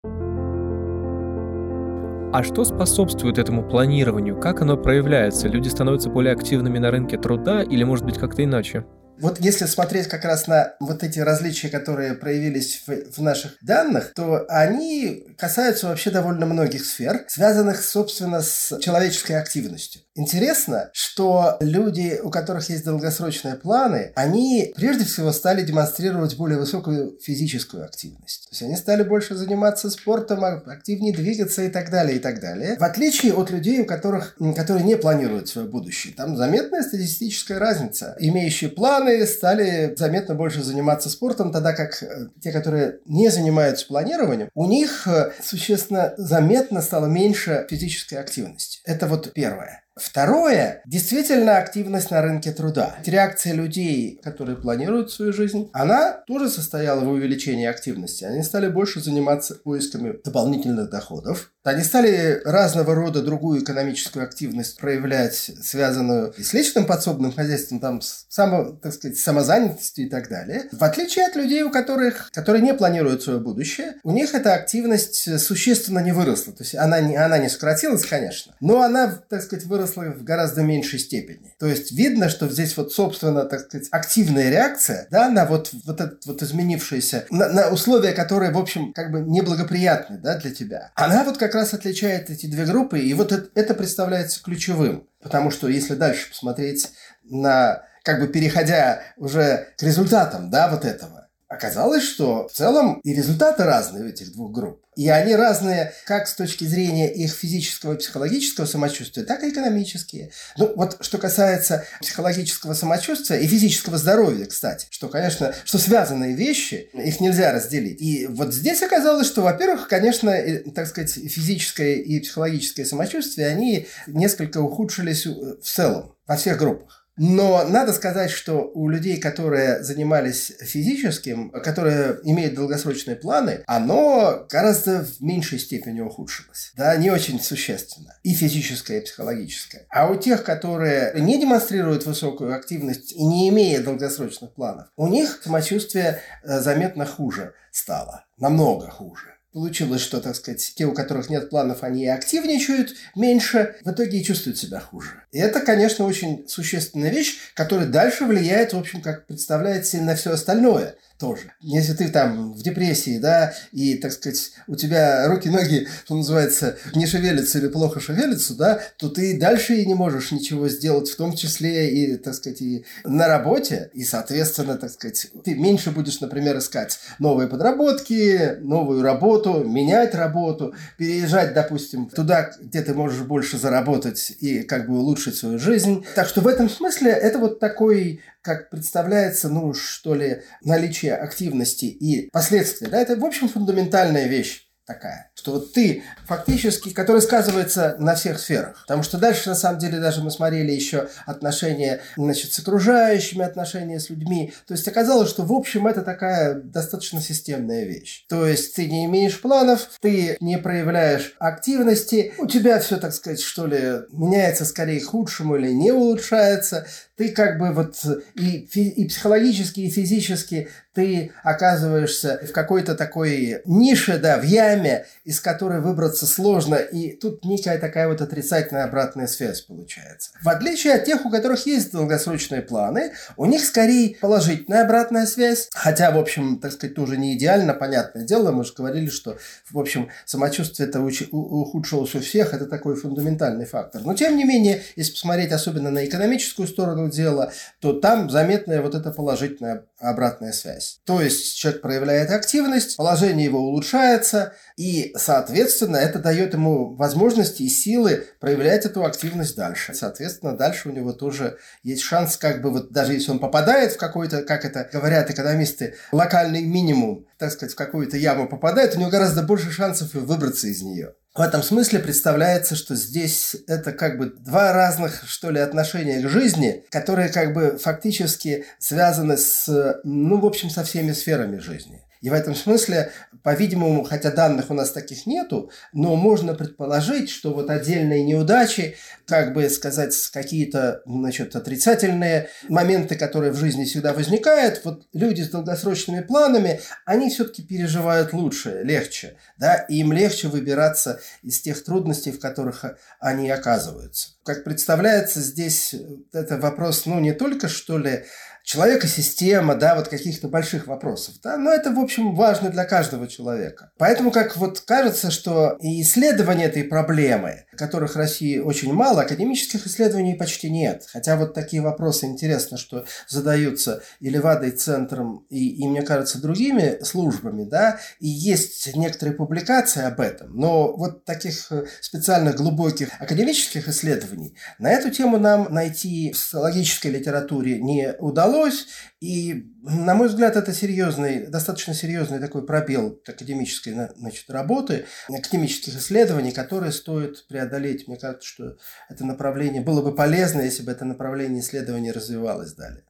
А 2.32 2.44
что 2.44 2.64
способствует 2.64 3.40
этому 3.40 3.68
планированию? 3.68 4.40
Как 4.40 4.62
оно 4.62 4.78
проявляется? 4.78 5.48
Люди 5.48 5.68
становятся 5.68 6.12
более 6.12 6.34
активными 6.34 6.78
на 6.78 6.92
рынке 6.92 7.18
труда 7.18 7.64
или, 7.64 7.84
может 7.84 8.06
быть, 8.06 8.20
как-то 8.20 8.44
иначе? 8.44 8.86
Вот 9.20 9.40
если 9.40 9.66
смотреть 9.66 10.08
как 10.08 10.24
раз 10.26 10.46
на 10.46 10.76
вот 10.80 11.04
эти 11.04 11.20
различия, 11.20 11.70
которые 11.70 12.14
проявились 12.14 12.84
в, 12.86 13.18
в 13.18 13.22
наших 13.22 13.58
данных, 13.62 14.14
то 14.14 14.46
они 14.48 15.26
касаются 15.40 15.88
вообще 15.88 16.12
довольно 16.12 16.46
многих 16.46 16.86
сфер, 16.86 17.26
связанных, 17.28 17.84
собственно, 17.84 18.42
с 18.42 18.78
человеческой 18.80 19.34
активностью. 19.34 20.02
Интересно, 20.20 20.90
что 20.92 21.56
люди, 21.62 22.20
у 22.22 22.30
которых 22.30 22.70
есть 22.70 22.84
долгосрочные 22.84 23.56
планы, 23.56 24.12
они 24.16 24.74
прежде 24.76 25.06
всего 25.06 25.32
стали 25.32 25.64
демонстрировать 25.64 26.36
более 26.36 26.60
высокую 26.60 27.18
физическую 27.22 27.86
активность. 27.86 28.50
То 28.50 28.52
есть 28.52 28.62
они 28.64 28.76
стали 28.76 29.04
больше 29.04 29.36
заниматься 29.36 29.90
спортом, 29.90 30.44
а 30.44 30.62
активнее 30.66 31.14
двигаться 31.14 31.64
и 31.64 31.70
так 31.70 31.90
далее, 31.90 32.18
и 32.18 32.20
так 32.20 32.42
далее. 32.42 32.76
В 32.78 32.84
отличие 32.84 33.34
от 33.34 33.50
людей, 33.50 33.80
у 33.80 33.86
которых, 33.86 34.36
которые 34.58 34.84
не 34.84 34.98
планируют 34.98 35.48
свое 35.48 35.70
будущее. 35.70 36.14
Там 36.14 36.36
заметная 36.36 36.84
статистическая 36.84 37.58
разница. 37.58 38.18
Имеющие 38.20 38.70
планы 38.70 39.26
стали 39.26 39.96
заметно 39.96 40.36
больше 40.36 40.64
заниматься 40.64 41.10
спортом, 41.10 41.54
тогда 41.54 41.72
как 41.72 42.04
э, 42.04 42.28
те, 42.44 42.52
которые 42.52 43.00
не 43.06 43.30
занимаются 43.30 43.88
планированием, 43.88 44.50
у 44.54 44.66
них 44.66 45.08
э, 45.08 45.32
существенно 45.42 46.14
заметно 46.18 46.82
стало 46.82 47.06
меньше 47.06 47.66
физической 47.70 48.16
активности. 48.16 48.82
Это 48.84 49.08
вот 49.08 49.32
первое. 49.32 49.84
Второе, 50.00 50.82
действительно 50.86 51.58
активность 51.58 52.12
на 52.12 52.22
рынке 52.22 52.52
труда. 52.52 52.96
Реакция 53.06 53.54
людей, 53.54 54.20
которые 54.24 54.58
планируют 54.58 55.12
свою 55.12 55.34
жизнь, 55.34 55.70
она 55.74 56.24
тоже 56.28 56.50
состояла 56.50 57.02
в 57.02 57.10
увеличении 57.10 57.66
активности. 57.66 58.24
Они 58.24 58.44
стали 58.44 58.68
больше 58.68 59.02
заниматься 59.02 59.56
поисками 59.56 60.16
дополнительных 60.24 60.90
доходов. 60.90 61.52
Они 61.64 61.84
стали 61.84 62.42
разного 62.46 62.96
рода 62.96 63.22
другую 63.22 63.62
экономическую 63.62 64.24
активность 64.24 64.80
проявлять, 64.80 65.52
связанную 65.62 66.34
с 66.38 66.54
личным 66.54 66.86
подсобным 66.86 67.34
хозяйством, 67.34 67.80
там, 67.80 68.02
с 68.02 68.26
само, 68.30 68.72
так 68.82 68.94
сказать, 68.94 69.18
самозанятостью 69.18 70.06
и 70.06 70.10
так 70.10 70.30
далее. 70.30 70.64
В 70.72 70.84
отличие 70.84 71.26
от 71.28 71.36
людей, 71.36 71.62
у 71.64 71.70
которых, 71.70 72.32
которые 72.32 72.62
не 72.62 72.74
планируют 72.74 73.24
свое 73.24 73.40
будущее, 73.40 73.96
у 74.04 74.12
них 74.12 74.34
эта 74.34 74.54
активность 74.54 75.40
существенно 75.40 76.00
не 76.00 76.12
выросла. 76.12 76.54
То 76.54 76.64
есть 76.64 76.76
она 76.76 77.02
не, 77.02 77.18
она 77.18 77.38
не 77.38 77.50
сократилась, 77.50 78.06
конечно, 78.06 78.56
но 78.62 78.82
она, 78.82 79.22
так 79.30 79.44
сказать, 79.44 79.66
выросла 79.66 79.89
в 79.96 80.24
гораздо 80.24 80.62
меньшей 80.62 81.00
степени. 81.00 81.54
То 81.60 81.68
есть 81.68 81.92
видно, 81.92 82.30
что 82.30 82.50
здесь 82.50 82.76
вот, 82.78 82.94
собственно, 82.94 83.46
так 83.46 83.62
сказать, 83.62 83.88
активная 83.92 84.50
реакция, 84.50 85.08
да, 85.12 85.30
на 85.30 85.46
вот, 85.46 85.72
вот 85.86 86.02
этот 86.02 86.26
вот 86.26 86.42
изменившееся, 86.42 87.26
на, 87.30 87.50
на 87.50 87.70
условия, 87.70 88.14
которые, 88.14 88.52
в 88.52 88.58
общем, 88.58 88.94
как 88.94 89.12
бы 89.12 89.22
неблагоприятны, 89.22 90.18
да, 90.18 90.38
для 90.38 90.52
тебя. 90.52 90.92
Она 90.96 91.24
вот 91.24 91.38
как 91.38 91.56
раз 91.56 91.74
отличает 91.74 92.30
эти 92.30 92.46
две 92.46 92.66
группы, 92.66 93.00
и 93.00 93.14
вот 93.14 93.32
это, 93.32 93.50
это 93.56 93.74
представляется 93.74 94.42
ключевым. 94.44 95.08
Потому 95.22 95.52
что 95.52 95.68
если 95.68 95.96
дальше 95.96 96.30
посмотреть 96.30 96.90
на 97.24 97.84
как 98.04 98.22
бы 98.22 98.28
переходя 98.28 99.02
уже 99.18 99.68
к 99.78 99.84
результатам, 99.84 100.50
да, 100.50 100.70
вот 100.70 100.86
этого, 100.86 101.19
оказалось, 101.50 102.04
что 102.04 102.48
в 102.48 102.54
целом 102.54 103.00
и 103.04 103.14
результаты 103.14 103.64
разные 103.64 104.06
у 104.06 104.08
этих 104.08 104.32
двух 104.32 104.52
групп. 104.54 104.86
И 104.96 105.10
они 105.10 105.36
разные 105.36 105.94
как 106.06 106.28
с 106.28 106.36
точки 106.36 106.66
зрения 106.66 107.12
их 107.12 107.32
физического 107.32 107.94
и 107.94 107.98
психологического 107.98 108.66
самочувствия, 108.66 109.24
так 109.24 109.44
и 109.44 109.50
экономические. 109.50 110.32
Ну, 110.58 110.72
вот 110.76 110.98
что 111.00 111.18
касается 111.18 111.86
психологического 112.02 112.74
самочувствия 112.74 113.40
и 113.40 113.48
физического 113.48 113.98
здоровья, 113.98 114.46
кстати, 114.46 114.88
что, 114.90 115.08
конечно, 115.08 115.56
что 115.64 115.78
связанные 115.78 116.36
вещи, 116.36 116.90
их 116.94 117.20
нельзя 117.20 117.52
разделить. 117.52 118.02
И 118.02 118.28
вот 118.28 118.54
здесь 118.54 118.84
оказалось, 118.84 119.26
что, 119.26 119.42
во-первых, 119.42 119.88
конечно, 119.88 120.36
так 120.76 120.88
сказать, 120.88 121.12
физическое 121.12 121.96
и 121.96 122.20
психологическое 122.20 122.86
самочувствие, 122.86 123.48
они 123.48 123.88
несколько 124.06 124.60
ухудшились 124.60 125.26
в 125.26 125.62
целом 125.64 126.14
во 126.28 126.36
всех 126.36 126.60
группах. 126.60 126.99
Но 127.20 127.66
надо 127.68 127.92
сказать, 127.92 128.32
что 128.32 128.72
у 128.74 128.88
людей, 128.88 129.20
которые 129.20 129.84
занимались 129.84 130.54
физическим, 130.62 131.52
которые 131.52 132.18
имеют 132.24 132.56
долгосрочные 132.56 133.18
планы, 133.18 133.62
оно 133.68 134.48
гораздо 134.50 135.04
в 135.04 135.22
меньшей 135.22 135.60
степени 135.60 136.00
ухудшилось. 136.00 136.72
Да, 136.78 136.96
не 136.96 137.12
очень 137.12 137.42
существенно. 137.42 138.16
И 138.24 138.34
физическое, 138.34 139.00
и 139.00 139.04
психологическое. 139.04 139.86
А 139.90 140.10
у 140.10 140.16
тех, 140.16 140.46
которые 140.46 141.14
не 141.20 141.38
демонстрируют 141.38 142.06
высокую 142.06 142.56
активность 142.56 143.12
и 143.12 143.24
не 143.26 143.50
имея 143.50 143.82
долгосрочных 143.82 144.54
планов, 144.54 144.88
у 144.96 145.08
них 145.08 145.42
самочувствие 145.44 146.22
э, 146.44 146.62
заметно 146.62 147.06
хуже 147.06 147.54
стало. 147.72 148.24
Намного 148.38 148.90
хуже. 148.90 149.39
Получилось, 149.52 150.02
что, 150.02 150.22
так 150.22 150.36
сказать, 150.36 150.74
те, 150.76 150.86
у 150.86 150.94
которых 150.94 151.30
нет 151.30 151.50
планов, 151.50 151.84
они 151.84 152.04
и 152.04 152.08
активничают 152.08 152.94
меньше, 153.16 153.76
в 153.84 153.90
итоге 153.90 154.20
и 154.20 154.24
чувствуют 154.24 154.60
себя 154.60 154.80
хуже. 154.80 155.24
И 155.32 155.40
это, 155.40 155.60
конечно, 155.62 156.06
очень 156.06 156.48
существенная 156.48 157.10
вещь, 157.10 157.38
которая 157.56 157.88
дальше 157.88 158.26
влияет, 158.26 158.74
в 158.74 158.78
общем, 158.78 159.02
как 159.02 159.26
представляется, 159.26 159.98
на 159.98 160.16
все 160.16 160.32
остальное– 160.32 160.96
тоже. 161.20 161.52
Если 161.60 161.94
ты 161.94 162.08
там 162.08 162.54
в 162.54 162.64
депрессии, 162.64 163.20
да, 163.20 163.54
и, 163.74 163.96
так 163.96 164.14
сказать, 164.14 164.52
у 164.68 164.76
тебя 164.76 165.28
руки-ноги, 165.28 165.88
что 166.06 166.16
называется, 166.16 166.78
не 166.96 167.06
шевелятся 167.06 167.60
или 167.60 167.68
плохо 167.68 168.00
шевелятся, 168.00 168.56
да, 168.56 168.82
то 168.98 169.10
ты 169.10 169.38
дальше 169.38 169.76
и 169.76 169.86
не 169.86 169.96
можешь 169.96 170.32
ничего 170.32 170.70
сделать, 170.70 171.10
в 171.10 171.18
том 171.18 171.36
числе 171.36 171.92
и, 171.92 172.16
так 172.16 172.34
сказать, 172.34 172.62
и 172.62 172.86
на 173.04 173.28
работе, 173.28 173.92
и, 173.94 174.06
соответственно, 174.06 174.78
так 174.78 174.92
сказать, 174.92 175.28
ты 175.44 175.56
меньше 175.56 175.92
будешь, 175.92 176.22
например, 176.22 176.58
искать 176.58 176.98
новые 177.20 177.50
подработки, 177.50 178.58
новую 178.62 179.04
работу, 179.04 179.39
менять 179.64 180.16
работу, 180.16 180.74
переезжать, 180.98 181.54
допустим, 181.54 182.08
туда, 182.08 182.52
где 182.62 182.82
ты 182.82 182.94
можешь 182.94 183.22
больше 183.22 183.58
заработать 183.58 184.34
и 184.40 184.64
как 184.64 184.88
бы 184.88 184.98
улучшить 184.98 185.36
свою 185.36 185.60
жизнь. 185.60 186.06
Так 186.16 186.28
что 186.28 186.42
в 186.42 186.48
этом 186.48 186.70
смысле 186.70 187.12
это 187.12 187.40
вот 187.40 187.60
такой 187.60 188.22
как 188.42 188.70
представляется, 188.70 189.50
ну, 189.50 189.74
что 189.74 190.16
ли, 190.16 190.42
наличие 190.64 191.16
активности 191.16 191.86
и 191.86 192.30
последствия, 192.32 192.88
да, 192.88 193.02
это, 193.02 193.16
в 193.18 193.26
общем, 193.26 193.50
фундаментальная 193.50 194.28
вещь 194.28 194.69
такая, 194.90 195.30
что 195.36 195.52
вот 195.52 195.72
ты 195.72 196.02
фактически, 196.26 196.90
который 196.90 197.22
сказывается 197.22 197.96
на 198.00 198.16
всех 198.16 198.40
сферах. 198.40 198.82
Потому 198.88 199.04
что 199.04 199.20
дальше, 199.20 199.50
на 199.50 199.56
самом 199.56 199.78
деле, 199.78 200.00
даже 200.00 200.24
мы 200.24 200.32
смотрели 200.32 200.72
еще 200.72 201.10
отношения, 201.28 202.02
значит, 202.18 202.52
с 202.54 202.60
окружающими, 202.60 203.46
отношения 203.46 204.00
с 204.00 204.10
людьми. 204.10 204.52
То 204.68 204.74
есть 204.74 204.88
оказалось, 204.88 205.30
что, 205.30 205.44
в 205.44 205.54
общем, 205.54 205.86
это 205.86 206.02
такая 206.02 206.56
достаточно 206.56 207.22
системная 207.22 207.84
вещь. 207.84 208.26
То 208.28 208.48
есть 208.48 208.76
ты 208.76 208.88
не 208.90 209.06
имеешь 209.06 209.40
планов, 209.40 209.90
ты 210.02 210.38
не 210.40 210.58
проявляешь 210.58 211.36
активности, 211.38 212.34
у 212.40 212.48
тебя 212.48 212.80
все, 212.80 212.98
так 212.98 213.14
сказать, 213.14 213.42
что 213.42 213.68
ли, 213.68 214.08
меняется 214.12 214.66
скорее 214.66 215.02
к 215.02 215.06
худшему 215.06 215.56
или 215.56 215.70
не 215.70 215.92
улучшается, 215.92 216.88
ты 217.16 217.30
как 217.30 217.60
бы 217.60 217.74
вот 217.74 217.96
и, 218.34 218.66
и 218.66 219.08
психологически, 219.08 219.82
и 219.82 219.92
физически 219.92 220.70
ты 221.00 221.32
оказываешься 221.44 222.42
в 222.46 222.52
какой-то 222.52 222.94
такой 222.94 223.62
нише, 223.64 224.18
да, 224.18 224.38
в 224.38 224.44
яме, 224.44 225.06
из 225.24 225.40
которой 225.40 225.80
выбраться 225.80 226.28
сложно, 226.28 226.76
и 226.76 227.14
тут 227.14 227.46
некая 227.46 227.78
такая 227.78 228.10
вот 228.10 228.20
отрицательная 228.20 228.84
обратная 228.84 229.28
связь 229.28 229.62
получается. 229.62 230.32
В 230.42 230.50
отличие 230.50 230.96
от 230.96 231.06
тех, 231.06 231.26
у 231.26 231.30
которых 231.30 231.66
есть 231.66 231.94
долгосрочные 231.94 232.62
планы, 232.62 233.14
у 233.38 233.46
них 233.46 233.64
скорее 233.64 234.18
положительная 234.20 234.84
обратная 234.84 235.26
связь, 235.26 235.70
хотя, 235.74 236.12
в 236.12 236.18
общем, 236.18 236.60
так 236.60 236.74
сказать, 236.74 236.98
тоже 236.98 237.16
не 237.16 237.38
идеально, 237.38 237.74
понятное 237.74 238.26
дело, 238.26 238.52
мы 238.52 238.66
же 238.66 238.74
говорили, 238.74 239.08
что, 239.08 239.38
в 239.72 239.80
общем, 239.80 240.10
самочувствие 240.26 240.90
это 240.90 241.00
ухудшилось 241.00 242.14
у 242.16 242.20
всех, 242.20 242.54
это 242.54 242.66
такой 242.66 242.98
фундаментальный 242.98 243.66
фактор. 243.66 244.02
Но, 244.04 244.16
тем 244.16 244.36
не 244.36 244.44
менее, 244.44 244.84
если 244.98 245.14
посмотреть 245.14 245.54
особенно 245.54 245.92
на 245.92 246.06
экономическую 246.06 246.68
сторону 246.68 247.10
дела, 247.10 247.54
то 247.80 247.94
там 247.94 248.30
заметная 248.30 248.82
вот 248.82 248.96
эта 248.96 249.12
положительная 249.12 249.86
обратная 250.00 250.54
связь. 250.54 251.00
То 251.06 251.22
есть 251.22 251.58
человек 251.58 251.82
проявляет 251.82 252.32
активность, 252.32 252.98
положение 252.98 253.46
его 253.46 253.60
улучшается, 253.60 254.54
и, 254.78 255.14
соответственно, 255.18 255.98
это 255.98 256.20
дает 256.20 256.54
ему 256.54 256.96
возможности 256.96 257.64
и 257.64 257.70
силы 257.70 258.26
проявлять 258.40 258.86
эту 258.86 259.06
активность 259.06 259.56
дальше. 259.56 259.94
Соответственно, 259.94 260.58
дальше 260.58 260.90
у 260.90 260.92
него 260.92 261.12
тоже 261.14 261.58
есть 261.84 262.02
шанс, 262.02 262.38
как 262.38 262.62
бы 262.62 262.72
вот 262.72 262.92
даже 262.92 263.14
если 263.14 263.32
он 263.32 263.40
попадает 263.40 263.94
в 263.94 263.98
какой-то, 263.98 264.44
как 264.44 264.66
это 264.66 264.90
говорят 264.92 265.30
экономисты, 265.30 265.96
локальный 266.12 266.62
минимум, 266.62 267.26
так 267.38 267.52
сказать, 267.52 267.74
в 267.74 267.78
какую-то 267.78 268.18
яму 268.18 268.48
попадает, 268.48 268.96
у 268.96 269.00
него 269.00 269.10
гораздо 269.10 269.44
больше 269.44 269.72
шансов 269.72 270.14
выбраться 270.14 270.68
из 270.68 270.82
нее. 270.82 271.14
В 271.40 271.42
этом 271.42 271.64
смысле 271.64 272.00
представляется, 272.00 272.76
что 272.76 272.96
здесь 272.96 273.56
это 273.66 273.94
как 273.94 274.18
бы 274.18 274.26
два 274.26 274.74
разных, 274.74 275.24
что 275.26 275.52
ли, 275.52 275.62
отношения 275.62 276.20
к 276.20 276.28
жизни, 276.28 276.84
которые 276.90 277.30
как 277.30 277.54
бы 277.54 277.78
фактически 277.82 278.66
связаны 278.78 279.38
с, 279.38 280.02
ну, 280.04 280.38
в 280.42 280.46
общем, 280.46 280.70
со 280.70 280.84
всеми 280.84 281.14
сферами 281.14 281.60
жизни. 281.60 282.02
И 282.22 282.30
в 282.30 282.34
этом 282.34 282.54
смысле, 282.54 283.12
по-видимому, 283.44 284.04
хотя 284.04 284.32
данных 284.32 284.70
у 284.70 284.74
нас 284.74 284.92
таких 284.92 285.26
нету, 285.26 285.72
но 285.94 286.16
можно 286.16 286.54
предположить, 286.54 287.30
что 287.30 287.54
вот 287.54 287.70
отдельные 287.70 288.24
неудачи, 288.24 288.98
как 289.26 289.54
бы 289.54 289.70
сказать, 289.70 290.14
какие-то 290.34 291.02
значит, 291.06 291.56
отрицательные 291.56 292.50
моменты, 292.68 293.16
которые 293.16 293.52
в 293.54 293.58
жизни 293.58 293.86
всегда 293.86 294.14
возникают, 294.14 294.82
вот 294.84 295.08
люди 295.14 295.42
с 295.42 295.50
долгосрочными 295.50 296.22
планами, 296.22 296.82
они 297.06 297.30
все-таки 297.30 297.64
переживают 297.64 298.34
лучше, 298.34 298.82
легче, 298.84 299.38
да, 299.58 299.76
и 299.76 300.00
им 300.00 300.12
легче 300.12 300.50
выбираться 300.50 301.22
из 301.42 301.62
тех 301.62 301.82
трудностей, 301.84 302.32
в 302.32 302.40
которых 302.40 302.84
они 303.20 303.50
оказываются. 303.50 304.32
Как 304.44 304.64
представляется, 304.64 305.40
здесь 305.40 305.96
это 306.34 306.58
вопрос, 306.58 307.06
ну, 307.06 307.20
не 307.20 307.34
только, 307.34 307.70
что 307.70 307.98
ли, 307.98 308.26
человека 308.70 309.08
система, 309.08 309.74
да, 309.74 309.96
вот 309.96 310.10
каких-то 310.10 310.48
больших 310.48 310.86
вопросов, 310.86 311.34
да, 311.44 311.58
но 311.58 311.72
это, 311.72 311.92
в 311.92 311.98
общем, 311.98 312.36
важно 312.36 312.70
для 312.70 312.86
каждого 312.86 313.28
человека. 313.28 313.92
Поэтому, 313.98 314.30
как 314.30 314.56
вот 314.58 314.82
кажется, 314.82 315.32
что 315.32 315.76
и 315.82 316.04
исследование 316.04 316.68
этой 316.68 316.84
проблемы, 316.84 317.66
которых 317.76 318.14
в 318.14 318.18
России 318.18 318.60
очень 318.60 318.94
мало, 318.94 319.22
академических 319.22 319.88
исследований 319.88 320.36
почти 320.36 320.70
нет. 320.70 321.06
Хотя 321.12 321.36
вот 321.36 321.56
такие 321.56 321.82
вопросы 321.82 322.28
интересно, 322.28 322.78
что 322.78 323.06
задаются 323.28 324.04
и 324.20 324.30
Левадой 324.30 324.70
центром, 324.72 325.48
и, 325.50 325.70
и, 325.70 325.88
мне 325.88 326.04
кажется, 326.04 326.40
другими 326.40 327.04
службами, 327.04 327.64
да, 327.64 328.00
и 328.20 328.28
есть 328.28 328.96
некоторые 328.96 329.36
публикации 329.36 330.04
об 330.04 330.20
этом, 330.20 330.56
но 330.56 330.96
вот 330.96 331.26
таких 331.26 331.72
э, 331.72 331.86
специальных 332.02 332.58
глубоких 332.58 333.10
академических 333.20 333.88
исследований 333.88 334.56
на 334.78 334.92
эту 334.92 335.10
тему 335.10 335.40
нам 335.40 335.74
найти 335.74 336.34
в 336.34 336.38
социологической 336.38 337.10
литературе 337.10 337.80
не 337.82 338.14
удалось, 338.20 338.59
удалось. 338.60 338.88
И, 339.20 339.74
на 339.84 340.16
мой 340.16 340.28
взгляд, 340.28 340.56
это 340.56 340.74
серьезный, 340.74 341.48
достаточно 341.48 341.94
серьезный 341.94 342.40
такой 342.40 342.66
пробел 342.66 343.22
академической 343.28 343.94
значит, 344.16 344.50
работы, 344.50 345.06
академических 345.28 345.96
исследований, 345.96 346.52
которые 346.52 346.92
стоит 346.92 347.48
преодолеть. 347.48 348.08
Мне 348.08 348.18
кажется, 348.18 348.48
что 348.48 348.78
это 349.10 349.26
направление 349.26 349.82
было 349.82 350.02
бы 350.02 350.16
полезно, 350.16 350.62
если 350.62 350.84
бы 350.84 350.92
это 350.92 351.06
направление 351.06 351.62
исследования 351.62 352.12
развивалось 352.12 352.74
далее. 352.74 353.04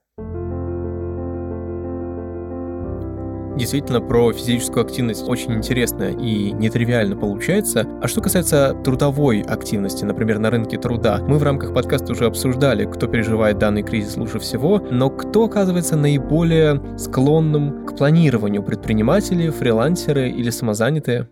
Действительно, 3.60 4.00
про 4.00 4.32
физическую 4.32 4.86
активность 4.86 5.28
очень 5.28 5.52
интересно 5.52 6.06
и 6.06 6.54
нетривиально 6.54 7.18
получается. 7.18 7.86
А 8.02 8.08
что 8.08 8.22
касается 8.22 8.74
трудовой 8.86 9.42
активности, 9.42 10.06
например, 10.06 10.40
на 10.40 10.50
рынке 10.50 10.78
труда, 10.78 11.18
мы 11.18 11.38
в 11.38 11.44
рамках 11.44 11.74
подкаста 11.74 12.14
уже 12.14 12.26
обсуждали, 12.26 12.86
кто 12.86 13.08
переживает 13.08 13.58
данный 13.58 13.84
кризис 13.84 14.16
лучше 14.16 14.40
всего, 14.40 14.80
но 14.80 15.10
кто 15.10 15.44
оказывается 15.44 15.98
наиболее 15.98 16.98
склонным 16.98 17.86
к 17.86 17.98
планированию 17.98 18.64
предприниматели, 18.64 19.50
фрилансеры 19.50 20.30
или 20.30 20.52
самозанятые? 20.52 21.28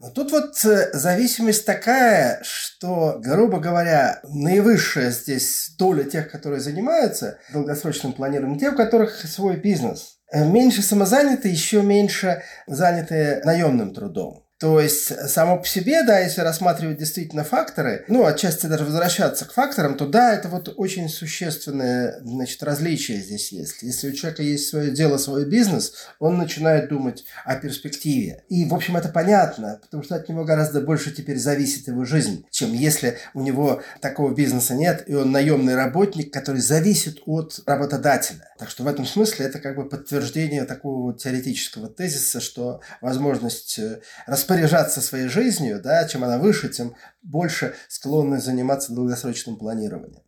Но 0.00 0.08
тут 0.08 0.32
вот 0.32 0.64
э, 0.64 0.90
зависимость 0.94 1.66
такая, 1.66 2.40
что, 2.44 3.20
грубо 3.22 3.60
говоря, 3.60 4.20
наивысшая 4.24 5.10
здесь 5.10 5.74
доля 5.78 6.04
тех, 6.04 6.30
которые 6.30 6.60
занимаются 6.60 7.38
долгосрочным 7.52 8.14
планированием, 8.14 8.58
те, 8.58 8.70
у 8.70 8.74
которых 8.74 9.16
свой 9.16 9.56
бизнес– 9.56 10.14
меньше 10.32 10.82
самозанятые, 10.82 11.52
еще 11.52 11.82
меньше 11.82 12.42
занятые 12.66 13.42
наемным 13.44 13.94
трудом. 13.94 14.45
То 14.58 14.80
есть, 14.80 15.28
само 15.28 15.58
по 15.58 15.66
себе, 15.66 16.02
да, 16.02 16.20
если 16.20 16.40
рассматривать 16.40 16.98
действительно 16.98 17.44
факторы, 17.44 18.06
ну, 18.08 18.24
отчасти 18.24 18.66
даже 18.66 18.84
возвращаться 18.84 19.44
к 19.44 19.52
факторам, 19.52 19.98
то 19.98 20.06
да, 20.06 20.34
это 20.34 20.48
вот 20.48 20.72
очень 20.76 21.10
существенное, 21.10 22.20
значит, 22.22 22.62
различие 22.62 23.20
здесь 23.20 23.52
есть. 23.52 23.82
Если 23.82 24.08
у 24.08 24.12
человека 24.12 24.42
есть 24.42 24.68
свое 24.68 24.92
дело, 24.92 25.18
свой 25.18 25.44
бизнес, 25.44 25.92
он 26.18 26.38
начинает 26.38 26.88
думать 26.88 27.24
о 27.44 27.56
перспективе. 27.56 28.44
И, 28.48 28.64
в 28.64 28.74
общем, 28.74 28.96
это 28.96 29.10
понятно, 29.10 29.78
потому 29.82 30.02
что 30.02 30.14
от 30.16 30.26
него 30.30 30.44
гораздо 30.44 30.80
больше 30.80 31.10
теперь 31.10 31.36
зависит 31.36 31.88
его 31.88 32.06
жизнь, 32.06 32.46
чем 32.50 32.72
если 32.72 33.18
у 33.34 33.42
него 33.42 33.82
такого 34.00 34.34
бизнеса 34.34 34.74
нет, 34.74 35.04
и 35.06 35.14
он 35.14 35.32
наемный 35.32 35.74
работник, 35.74 36.32
который 36.32 36.62
зависит 36.62 37.18
от 37.26 37.60
работодателя. 37.66 38.48
Так 38.58 38.70
что 38.70 38.84
в 38.84 38.86
этом 38.86 39.04
смысле 39.04 39.46
это 39.46 39.58
как 39.58 39.76
бы 39.76 39.86
подтверждение 39.86 40.64
такого 40.64 41.02
вот 41.02 41.18
теоретического 41.18 41.88
тезиса, 41.88 42.40
что 42.40 42.80
возможность 43.02 43.78
э, 43.78 44.00
распределения 44.26 44.45
распоряжаться 44.46 45.00
своей 45.00 45.28
жизнью, 45.28 45.80
да, 45.82 46.06
чем 46.06 46.22
она 46.22 46.38
выше, 46.38 46.68
тем 46.68 46.94
больше 47.22 47.74
склонны 47.88 48.38
заниматься 48.40 48.92
долгосрочным 48.94 49.56
планированием. 49.56 50.22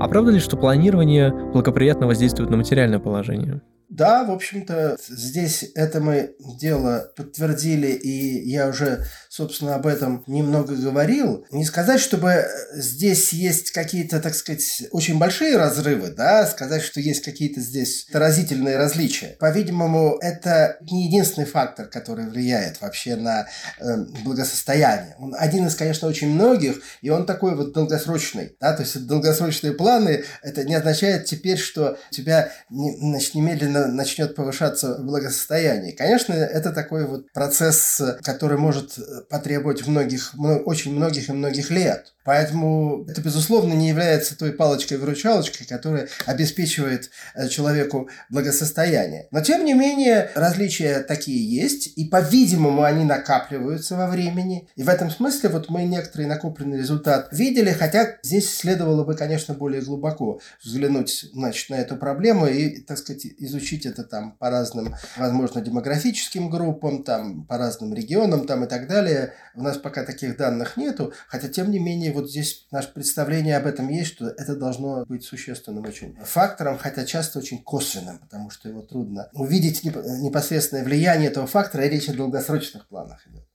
А 0.00 0.08
правда 0.08 0.32
ли, 0.32 0.40
что 0.40 0.56
планирование 0.56 1.32
благоприятно 1.52 2.08
воздействует 2.08 2.50
на 2.50 2.56
материальное 2.56 2.98
положение? 2.98 3.62
Да, 3.88 4.24
в 4.24 4.32
общем-то, 4.32 4.96
здесь 5.08 5.70
это 5.76 6.00
мы 6.00 6.34
дело 6.58 7.12
подтвердили, 7.16 7.92
и 7.92 8.50
я 8.50 8.68
уже, 8.68 9.04
собственно, 9.34 9.74
об 9.74 9.84
этом 9.88 10.22
немного 10.28 10.76
говорил. 10.76 11.44
Не 11.50 11.64
сказать, 11.64 12.00
чтобы 12.00 12.46
здесь 12.72 13.32
есть 13.32 13.72
какие-то, 13.72 14.20
так 14.20 14.32
сказать, 14.32 14.84
очень 14.92 15.18
большие 15.18 15.56
разрывы, 15.56 16.10
да, 16.10 16.46
сказать, 16.46 16.82
что 16.82 17.00
есть 17.00 17.24
какие-то 17.24 17.60
здесь 17.60 18.06
разительные 18.12 18.76
различия. 18.76 19.36
По-видимому, 19.40 20.18
это 20.20 20.76
не 20.82 21.06
единственный 21.08 21.46
фактор, 21.46 21.86
который 21.86 22.26
влияет 22.26 22.80
вообще 22.80 23.16
на 23.16 23.48
э, 23.80 23.96
благосостояние. 24.24 25.16
Он 25.18 25.34
один 25.36 25.66
из, 25.66 25.74
конечно, 25.74 26.06
очень 26.06 26.28
многих, 26.28 26.80
и 27.02 27.10
он 27.10 27.26
такой 27.26 27.56
вот 27.56 27.72
долгосрочный, 27.72 28.56
да, 28.60 28.72
то 28.72 28.84
есть 28.84 29.04
долгосрочные 29.04 29.72
планы, 29.72 30.22
это 30.42 30.62
не 30.62 30.76
означает 30.76 31.24
теперь, 31.24 31.58
что 31.58 31.98
у 32.08 32.14
тебя, 32.14 32.52
значит, 32.70 33.34
немедленно 33.34 33.88
начнет 33.88 34.36
повышаться 34.36 34.98
благосостояние. 35.00 35.92
Конечно, 35.92 36.34
это 36.34 36.70
такой 36.70 37.04
вот 37.06 37.32
процесс, 37.32 38.00
который 38.22 38.58
может 38.58 38.96
потребовать 39.28 39.86
многих, 39.86 40.34
очень 40.64 40.94
многих 40.94 41.28
и 41.28 41.32
многих 41.32 41.70
лет. 41.70 42.14
Поэтому 42.24 43.04
это, 43.06 43.20
безусловно, 43.20 43.74
не 43.74 43.88
является 43.88 44.36
той 44.36 44.52
палочкой-выручалочкой, 44.52 45.66
которая 45.66 46.08
обеспечивает 46.24 47.10
э, 47.34 47.48
человеку 47.48 48.08
благосостояние. 48.30 49.28
Но, 49.30 49.42
тем 49.42 49.64
не 49.64 49.74
менее, 49.74 50.30
различия 50.34 51.00
такие 51.00 51.46
есть, 51.46 51.98
и, 51.98 52.06
по-видимому, 52.06 52.82
они 52.82 53.04
накапливаются 53.04 53.96
во 53.96 54.06
времени. 54.06 54.68
И 54.74 54.82
в 54.82 54.88
этом 54.88 55.10
смысле 55.10 55.50
вот 55.50 55.68
мы 55.68 55.84
некоторый 55.84 56.26
накопленный 56.26 56.78
результат 56.78 57.28
видели, 57.30 57.70
хотя 57.70 58.16
здесь 58.22 58.54
следовало 58.54 59.04
бы, 59.04 59.14
конечно, 59.14 59.52
более 59.52 59.82
глубоко 59.82 60.40
взглянуть 60.64 61.26
значит, 61.34 61.68
на 61.68 61.74
эту 61.74 61.96
проблему 61.96 62.46
и, 62.46 62.80
так 62.80 62.96
сказать, 62.96 63.26
изучить 63.38 63.84
это 63.84 64.02
там 64.02 64.32
по 64.32 64.48
разным, 64.48 64.94
возможно, 65.18 65.60
демографическим 65.60 66.48
группам, 66.48 67.04
там, 67.04 67.44
по 67.44 67.58
разным 67.58 67.92
регионам 67.92 68.46
там, 68.46 68.64
и 68.64 68.66
так 68.66 68.88
далее. 68.88 69.13
У 69.54 69.62
нас 69.62 69.78
пока 69.78 70.04
таких 70.04 70.36
данных 70.36 70.76
нету, 70.76 71.12
хотя, 71.28 71.48
тем 71.48 71.70
не 71.70 71.78
менее, 71.78 72.12
вот 72.12 72.30
здесь 72.30 72.66
наше 72.70 72.92
представление 72.92 73.56
об 73.56 73.66
этом 73.66 73.88
есть, 73.88 74.14
что 74.14 74.28
это 74.28 74.56
должно 74.56 75.04
быть 75.06 75.24
существенным 75.24 75.84
очень 75.84 76.16
фактором, 76.24 76.78
хотя 76.78 77.04
часто 77.04 77.38
очень 77.38 77.62
косвенным, 77.62 78.18
потому 78.18 78.50
что 78.50 78.68
его 78.68 78.82
трудно 78.82 79.28
увидеть 79.32 79.84
непосредственное 79.84 80.84
влияние 80.84 81.30
этого 81.30 81.46
фактора, 81.46 81.84
и 81.84 81.90
речь 81.90 82.08
о 82.08 82.14
долгосрочных 82.14 82.88
планах 82.88 83.26
идет. 83.26 83.46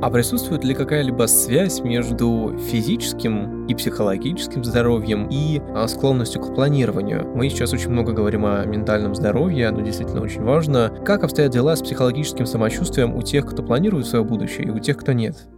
А 0.00 0.10
присутствует 0.10 0.62
ли 0.62 0.74
какая-либо 0.74 1.26
связь 1.26 1.80
между 1.80 2.56
физическим 2.70 3.66
и 3.66 3.74
психологическим 3.74 4.62
здоровьем 4.62 5.26
и 5.28 5.60
а, 5.74 5.88
склонностью 5.88 6.40
к 6.40 6.54
планированию? 6.54 7.26
Мы 7.34 7.50
сейчас 7.50 7.72
очень 7.72 7.90
много 7.90 8.12
говорим 8.12 8.46
о 8.46 8.64
ментальном 8.64 9.16
здоровье, 9.16 9.66
оно 9.66 9.80
действительно 9.80 10.20
очень 10.20 10.44
важно. 10.44 10.92
Как 11.04 11.24
обстоят 11.24 11.50
дела 11.50 11.74
с 11.74 11.82
психологическим 11.82 12.46
самочувствием 12.46 13.16
у 13.16 13.22
тех, 13.22 13.44
кто 13.44 13.60
планирует 13.64 14.06
свое 14.06 14.24
будущее, 14.24 14.68
и 14.68 14.70
у 14.70 14.78
тех, 14.78 14.96
кто 14.98 15.12
нет? 15.12 15.48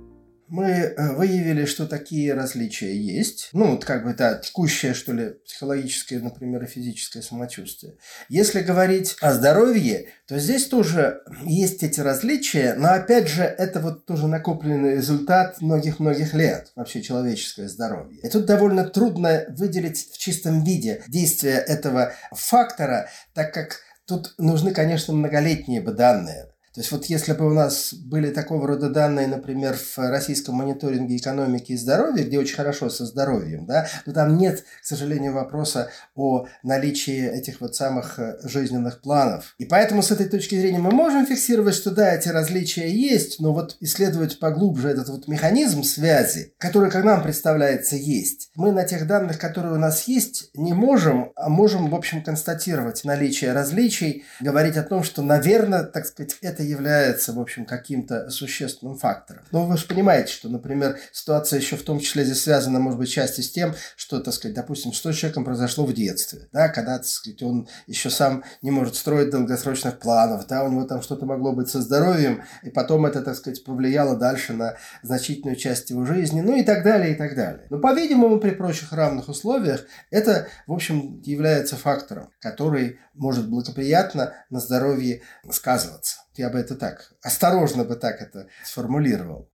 Мы 0.51 0.65
э, 0.65 1.15
выявили, 1.15 1.65
что 1.65 1.87
такие 1.87 2.35
различия 2.35 2.95
есть. 2.95 3.51
Ну, 3.53 3.73
вот 3.73 3.85
как 3.85 4.05
бы, 4.05 4.15
да, 4.15 4.35
текущее, 4.35 4.95
что 4.95 5.13
ли, 5.13 5.35
психологическое, 5.47 6.19
например, 6.19 6.65
и 6.65 6.67
физическое 6.67 7.23
самочувствие. 7.23 7.95
Если 8.29 8.61
говорить 8.61 9.17
о 9.21 9.33
здоровье, 9.33 10.09
то 10.27 10.39
здесь 10.39 10.67
тоже 10.67 11.21
есть 11.45 11.85
эти 11.85 12.01
различия, 12.01 12.75
но, 12.77 12.93
опять 12.93 13.29
же, 13.29 13.45
это 13.45 13.81
вот 13.81 14.07
тоже 14.07 14.27
накопленный 14.27 14.97
результат 14.97 15.61
многих-многих 15.61 16.35
лет, 16.35 16.73
вообще 16.75 17.01
человеческое 17.01 17.69
здоровье. 17.69 18.21
И 18.21 18.29
тут 18.29 18.45
довольно 18.45 18.85
трудно 18.85 19.45
выделить 19.51 20.11
в 20.13 20.19
чистом 20.19 20.65
виде 20.65 21.05
действия 21.07 21.59
этого 21.59 22.13
фактора, 22.33 23.09
так 23.35 23.55
как 23.55 23.79
тут 24.05 24.35
нужны, 24.37 24.73
конечно, 24.73 25.15
многолетние 25.15 25.81
бы 25.81 25.93
данные. 25.93 26.49
То 26.73 26.81
есть 26.81 26.93
вот 26.93 27.07
если 27.07 27.33
бы 27.33 27.47
у 27.47 27.53
нас 27.53 27.93
были 27.93 28.31
такого 28.31 28.67
рода 28.67 28.91
данные, 28.91 29.27
например, 29.27 29.77
в 29.77 29.99
российском 29.99 30.55
мониторинге 30.55 31.17
экономики 31.17 31.73
и 31.73 31.77
здоровья, 31.77 32.23
где 32.23 32.39
очень 32.39 32.55
хорошо 32.55 32.91
со 32.91 33.07
здоровьем, 33.07 33.67
да, 33.67 33.89
то 34.05 34.13
там 34.13 34.37
нет, 34.37 34.65
к 34.81 34.85
сожалению, 34.85 35.33
вопроса 35.33 35.91
о 36.15 36.47
наличии 36.63 37.29
этих 37.29 37.61
вот 37.61 37.75
самых 37.75 38.21
э, 38.21 38.39
жизненных 38.45 39.01
планов. 39.01 39.57
И 39.59 39.65
поэтому 39.65 40.03
с 40.03 40.13
этой 40.13 40.29
точки 40.29 40.55
зрения 40.55 40.79
мы 40.79 40.93
можем 40.93 41.27
фиксировать, 41.27 41.75
что 41.75 41.91
да, 41.91 42.15
эти 42.15 42.29
различия 42.29 42.89
есть, 42.89 43.41
но 43.41 43.53
вот 43.53 43.77
исследовать 43.81 44.39
поглубже 44.39 44.91
этот 44.91 45.09
вот 45.09 45.27
механизм 45.27 45.83
связи, 45.83 46.55
который, 46.59 46.91
как 46.91 47.05
нам 47.05 47.23
представляется, 47.23 47.97
есть, 47.97 48.51
мы 48.55 48.71
на 48.71 48.85
тех 48.85 49.09
данных, 49.09 49.39
которые 49.39 49.75
у 49.75 49.79
нас 49.79 50.07
есть, 50.07 50.51
не 50.55 50.73
можем, 50.73 51.33
а 51.35 51.49
можем, 51.49 51.91
в 51.91 51.95
общем, 51.97 52.23
констатировать 52.23 53.05
наличие 53.05 53.53
различий, 53.53 54.25
говорить 54.41 54.77
о 54.77 54.85
том, 54.85 55.03
что, 55.03 55.23
наверное, 55.23 55.83
так 55.83 56.07
сказать, 56.07 56.37
это 56.43 56.63
является, 56.71 57.33
в 57.33 57.41
общем, 57.41 57.65
каким-то 57.65 58.31
существенным 58.31 58.97
фактором. 58.97 59.43
Но 59.51 59.67
вы 59.67 59.77
же 59.77 59.87
понимаете, 59.87 60.33
что, 60.33 60.49
например, 60.49 60.99
ситуация 61.13 61.59
еще 61.59 61.77
в 61.77 61.83
том 61.83 62.01
числе 62.01 62.25
здесь 62.25 62.43
связана, 62.43 62.81
может 62.81 62.99
быть, 62.99 63.11
части 63.11 63.41
с 63.41 63.51
тем, 63.51 63.75
что, 63.97 64.21
так 64.21 64.35
сказать, 64.35 64.55
допустим, 64.55 64.93
что 64.93 65.13
с 65.13 65.17
человеком 65.17 65.45
произошло 65.45 65.85
в 65.85 65.93
детстве, 65.93 66.49
да, 66.53 66.69
когда, 66.69 66.99
так 66.99 67.07
сказать, 67.07 67.43
он 67.43 67.69
еще 67.87 68.11
сам 68.11 68.45
не 68.63 68.71
может 68.71 68.97
строить 68.97 69.31
долгосрочных 69.31 69.99
планов, 69.99 70.47
да, 70.47 70.65
у 70.65 70.71
него 70.71 70.85
там 70.85 71.03
что-то 71.03 71.27
могло 71.27 71.53
быть 71.53 71.69
со 71.69 71.81
здоровьем, 71.81 72.43
и 72.63 72.71
потом 72.71 73.07
это, 73.07 73.23
так 73.23 73.37
сказать, 73.37 73.65
повлияло 73.65 74.17
дальше 74.17 74.53
на 74.53 74.77
значительную 75.03 75.57
часть 75.57 75.91
его 75.91 76.05
жизни, 76.05 76.41
ну 76.41 76.57
и 76.57 76.63
так 76.63 76.85
далее, 76.85 77.13
и 77.13 77.17
так 77.17 77.35
далее. 77.35 77.67
Но, 77.71 77.79
по-видимому, 77.79 78.39
при 78.39 78.51
прочих 78.51 78.93
равных 78.93 79.29
условиях 79.29 79.85
это, 80.11 80.49
в 80.67 80.73
общем, 80.73 81.21
является 81.23 81.77
фактором, 81.77 82.31
который 82.41 82.99
может 83.15 83.49
благоприятно 83.49 84.35
на 84.51 84.61
здоровье 84.61 85.23
сказываться. 85.51 86.21
Я 86.41 86.49
бы 86.49 86.59
это 86.59 86.75
так, 86.75 87.13
осторожно 87.23 87.85
бы 87.85 87.97
так 87.97 88.23
это 88.23 88.47
сформулировал. 88.65 89.47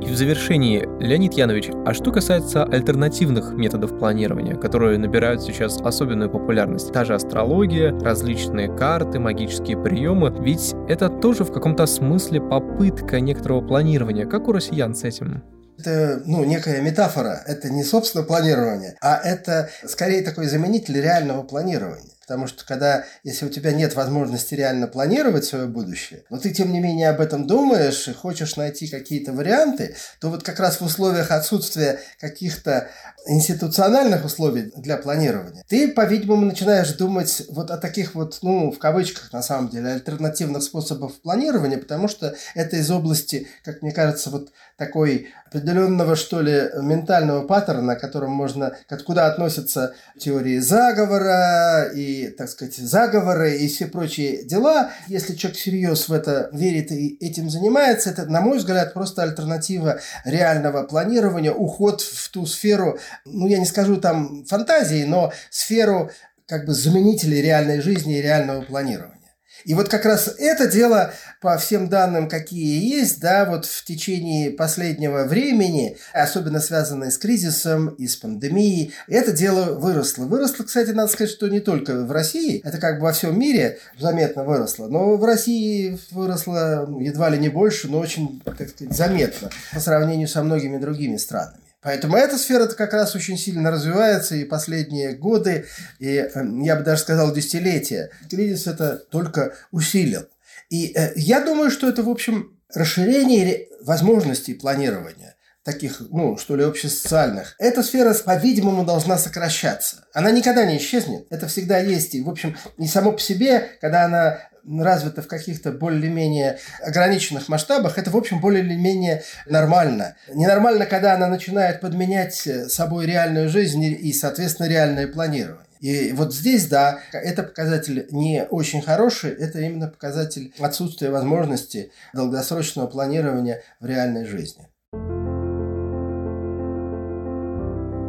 в 0.00 0.16
завершении, 0.16 0.88
Леонид 1.00 1.34
Янович, 1.34 1.70
а 1.84 1.92
что 1.92 2.12
касается 2.12 2.62
альтернативных 2.62 3.52
методов 3.54 3.98
планирования, 3.98 4.54
которые 4.54 4.98
набирают 4.98 5.42
сейчас 5.42 5.80
особенную 5.80 6.30
популярность, 6.30 6.92
та 6.92 7.04
же 7.04 7.14
астрология, 7.14 7.90
различные 7.90 8.68
карты, 8.68 9.18
магические 9.18 9.82
приемы, 9.82 10.32
ведь 10.40 10.74
это 10.88 11.08
тоже 11.08 11.42
в 11.42 11.52
каком-то 11.52 11.86
смысле 11.86 12.40
попытка 12.40 13.18
некоторого 13.18 13.66
планирования. 13.66 14.26
Как 14.26 14.46
у 14.46 14.52
россиян 14.52 14.94
с 14.94 15.02
этим? 15.02 15.42
Это, 15.76 16.22
ну, 16.24 16.44
некая 16.44 16.82
метафора. 16.82 17.42
Это 17.46 17.68
не 17.70 17.82
собственно 17.82 18.22
планирование, 18.22 18.94
а 19.00 19.16
это 19.16 19.70
скорее 19.86 20.22
такой 20.22 20.46
заменитель 20.46 21.00
реального 21.00 21.42
планирования. 21.42 22.12
Потому 22.30 22.46
что 22.46 22.64
когда, 22.64 23.06
если 23.24 23.44
у 23.44 23.48
тебя 23.48 23.72
нет 23.72 23.96
возможности 23.96 24.54
реально 24.54 24.86
планировать 24.86 25.44
свое 25.44 25.66
будущее, 25.66 26.22
но 26.30 26.38
ты, 26.38 26.50
тем 26.50 26.70
не 26.70 26.78
менее, 26.78 27.08
об 27.08 27.20
этом 27.20 27.44
думаешь 27.44 28.06
и 28.06 28.12
хочешь 28.12 28.54
найти 28.54 28.86
какие-то 28.86 29.32
варианты, 29.32 29.96
то 30.20 30.30
вот 30.30 30.44
как 30.44 30.60
раз 30.60 30.80
в 30.80 30.84
условиях 30.84 31.32
отсутствия 31.32 31.98
каких-то 32.20 32.88
институциональных 33.26 34.24
условий 34.24 34.70
для 34.76 34.96
планирования, 34.96 35.64
ты, 35.68 35.88
по-видимому, 35.88 36.46
начинаешь 36.46 36.92
думать 36.92 37.42
вот 37.48 37.72
о 37.72 37.78
таких 37.78 38.14
вот, 38.14 38.38
ну, 38.42 38.70
в 38.70 38.78
кавычках, 38.78 39.32
на 39.32 39.42
самом 39.42 39.68
деле, 39.68 39.88
альтернативных 39.88 40.62
способах 40.62 41.20
планирования, 41.22 41.78
потому 41.78 42.06
что 42.06 42.36
это 42.54 42.76
из 42.76 42.88
области, 42.92 43.48
как 43.64 43.82
мне 43.82 43.90
кажется, 43.90 44.30
вот 44.30 44.52
такой 44.76 45.30
определенного, 45.46 46.14
что 46.14 46.40
ли, 46.40 46.70
ментального 46.80 47.44
паттерна, 47.44 47.96
которым 47.96 48.30
можно, 48.30 48.76
куда 49.04 49.26
относятся 49.26 49.94
теории 50.16 50.58
заговора 50.58 51.90
и, 51.92 52.19
так 52.28 52.48
сказать, 52.48 52.76
заговоры 52.76 53.56
и 53.56 53.68
все 53.68 53.86
прочие 53.86 54.44
дела. 54.44 54.90
Если 55.06 55.34
человек 55.34 55.58
всерьез 55.58 56.08
в 56.08 56.12
это 56.12 56.50
верит 56.52 56.92
и 56.92 57.16
этим 57.20 57.50
занимается, 57.50 58.10
это, 58.10 58.26
на 58.26 58.40
мой 58.40 58.58
взгляд, 58.58 58.94
просто 58.94 59.22
альтернатива 59.22 60.00
реального 60.24 60.82
планирования, 60.82 61.52
уход 61.52 62.00
в 62.00 62.30
ту 62.30 62.46
сферу, 62.46 62.98
ну, 63.24 63.46
я 63.46 63.58
не 63.58 63.66
скажу 63.66 63.96
там 63.96 64.44
фантазии, 64.46 65.04
но 65.04 65.32
сферу 65.50 66.10
как 66.46 66.66
бы 66.66 66.74
заменителей 66.74 67.40
реальной 67.40 67.80
жизни 67.80 68.18
и 68.18 68.22
реального 68.22 68.62
планирования. 68.62 69.19
И 69.64 69.74
вот 69.74 69.88
как 69.88 70.04
раз 70.04 70.34
это 70.38 70.66
дело, 70.66 71.12
по 71.40 71.56
всем 71.56 71.88
данным, 71.88 72.28
какие 72.28 73.00
есть, 73.00 73.20
да, 73.20 73.44
вот 73.46 73.64
в 73.64 73.84
течение 73.84 74.50
последнего 74.50 75.24
времени, 75.24 75.96
особенно 76.12 76.60
связанное 76.60 77.10
с 77.10 77.18
кризисом 77.18 77.88
и 77.88 78.06
с 78.06 78.16
пандемией, 78.16 78.92
это 79.08 79.32
дело 79.32 79.74
выросло. 79.74 80.24
Выросло, 80.24 80.64
кстати, 80.64 80.90
надо 80.90 81.10
сказать, 81.10 81.32
что 81.32 81.48
не 81.48 81.60
только 81.60 82.04
в 82.04 82.12
России, 82.12 82.60
это 82.64 82.78
как 82.78 82.98
бы 82.98 83.04
во 83.04 83.12
всем 83.12 83.38
мире 83.38 83.78
заметно 83.98 84.44
выросло, 84.44 84.86
но 84.88 85.16
в 85.16 85.24
России 85.24 85.98
выросло 86.10 86.88
едва 87.00 87.30
ли 87.30 87.38
не 87.38 87.48
больше, 87.48 87.88
но 87.88 87.98
очень, 87.98 88.40
так 88.44 88.68
сказать, 88.68 88.94
заметно 88.94 89.50
по 89.72 89.80
сравнению 89.80 90.28
со 90.28 90.42
многими 90.42 90.76
другими 90.78 91.16
странами. 91.16 91.69
Поэтому 91.82 92.16
эта 92.16 92.36
сфера 92.36 92.66
как 92.66 92.92
раз 92.92 93.14
очень 93.14 93.38
сильно 93.38 93.70
развивается, 93.70 94.36
и 94.36 94.44
последние 94.44 95.14
годы, 95.14 95.66
и 95.98 96.16
эм, 96.16 96.60
я 96.60 96.76
бы 96.76 96.82
даже 96.82 97.00
сказал 97.00 97.32
десятилетия, 97.32 98.10
кризис 98.28 98.66
это 98.66 98.96
только 98.96 99.54
усилил. 99.70 100.26
И 100.68 100.92
э, 100.94 101.12
я 101.16 101.40
думаю, 101.40 101.70
что 101.70 101.88
это, 101.88 102.02
в 102.02 102.10
общем, 102.10 102.58
расширение 102.74 103.68
возможностей 103.82 104.54
планирования 104.54 105.36
таких, 105.62 106.00
ну, 106.10 106.36
что 106.38 106.56
ли, 106.56 106.64
общесоциальных, 106.64 107.54
эта 107.58 107.82
сфера, 107.82 108.14
по-видимому, 108.14 108.84
должна 108.84 109.18
сокращаться. 109.18 110.04
Она 110.14 110.30
никогда 110.30 110.64
не 110.64 110.78
исчезнет. 110.78 111.26
Это 111.30 111.48
всегда 111.48 111.78
есть. 111.78 112.14
И, 112.14 112.22
в 112.22 112.30
общем, 112.30 112.56
не 112.78 112.88
само 112.88 113.12
по 113.12 113.20
себе, 113.20 113.68
когда 113.80 114.04
она 114.04 114.40
развито 114.66 115.22
в 115.22 115.26
каких-то 115.26 115.72
более-менее 115.72 116.58
ограниченных 116.84 117.48
масштабах, 117.48 117.98
это, 117.98 118.10
в 118.10 118.16
общем, 118.16 118.40
более-менее 118.40 119.22
нормально. 119.46 120.16
Ненормально, 120.32 120.86
когда 120.86 121.14
она 121.14 121.28
начинает 121.28 121.80
подменять 121.80 122.48
собой 122.68 123.06
реальную 123.06 123.48
жизнь 123.48 123.82
и, 123.82 124.12
соответственно, 124.12 124.68
реальное 124.68 125.06
планирование. 125.06 125.66
И 125.80 126.12
вот 126.12 126.34
здесь, 126.34 126.66
да, 126.66 126.98
это 127.12 127.42
показатель 127.42 128.06
не 128.10 128.44
очень 128.44 128.82
хороший, 128.82 129.30
это 129.30 129.60
именно 129.60 129.88
показатель 129.88 130.52
отсутствия 130.60 131.10
возможности 131.10 131.90
долгосрочного 132.12 132.86
планирования 132.86 133.62
в 133.80 133.86
реальной 133.86 134.26
жизни. 134.26 134.66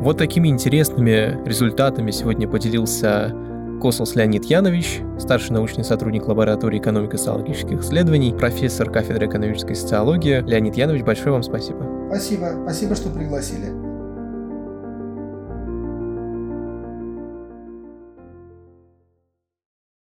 Вот 0.03 0.17
такими 0.17 0.47
интересными 0.47 1.47
результатами 1.47 2.11
сегодня 2.11 2.49
поделился 2.49 3.31
Косос 3.81 4.15
Леонид 4.15 4.45
Янович, 4.45 5.01
старший 5.17 5.53
научный 5.53 5.83
сотрудник 5.83 6.27
лаборатории 6.27 6.77
экономико-социологических 6.77 7.81
исследований, 7.81 8.31
профессор 8.31 8.91
кафедры 8.91 9.25
экономической 9.25 9.75
социологии. 9.75 10.41
Леонид 10.47 10.77
Янович, 10.77 11.03
большое 11.03 11.31
вам 11.31 11.41
спасибо. 11.41 11.83
Спасибо. 12.09 12.61
Спасибо, 12.63 12.95
что 12.95 13.09
пригласили. 13.09 13.90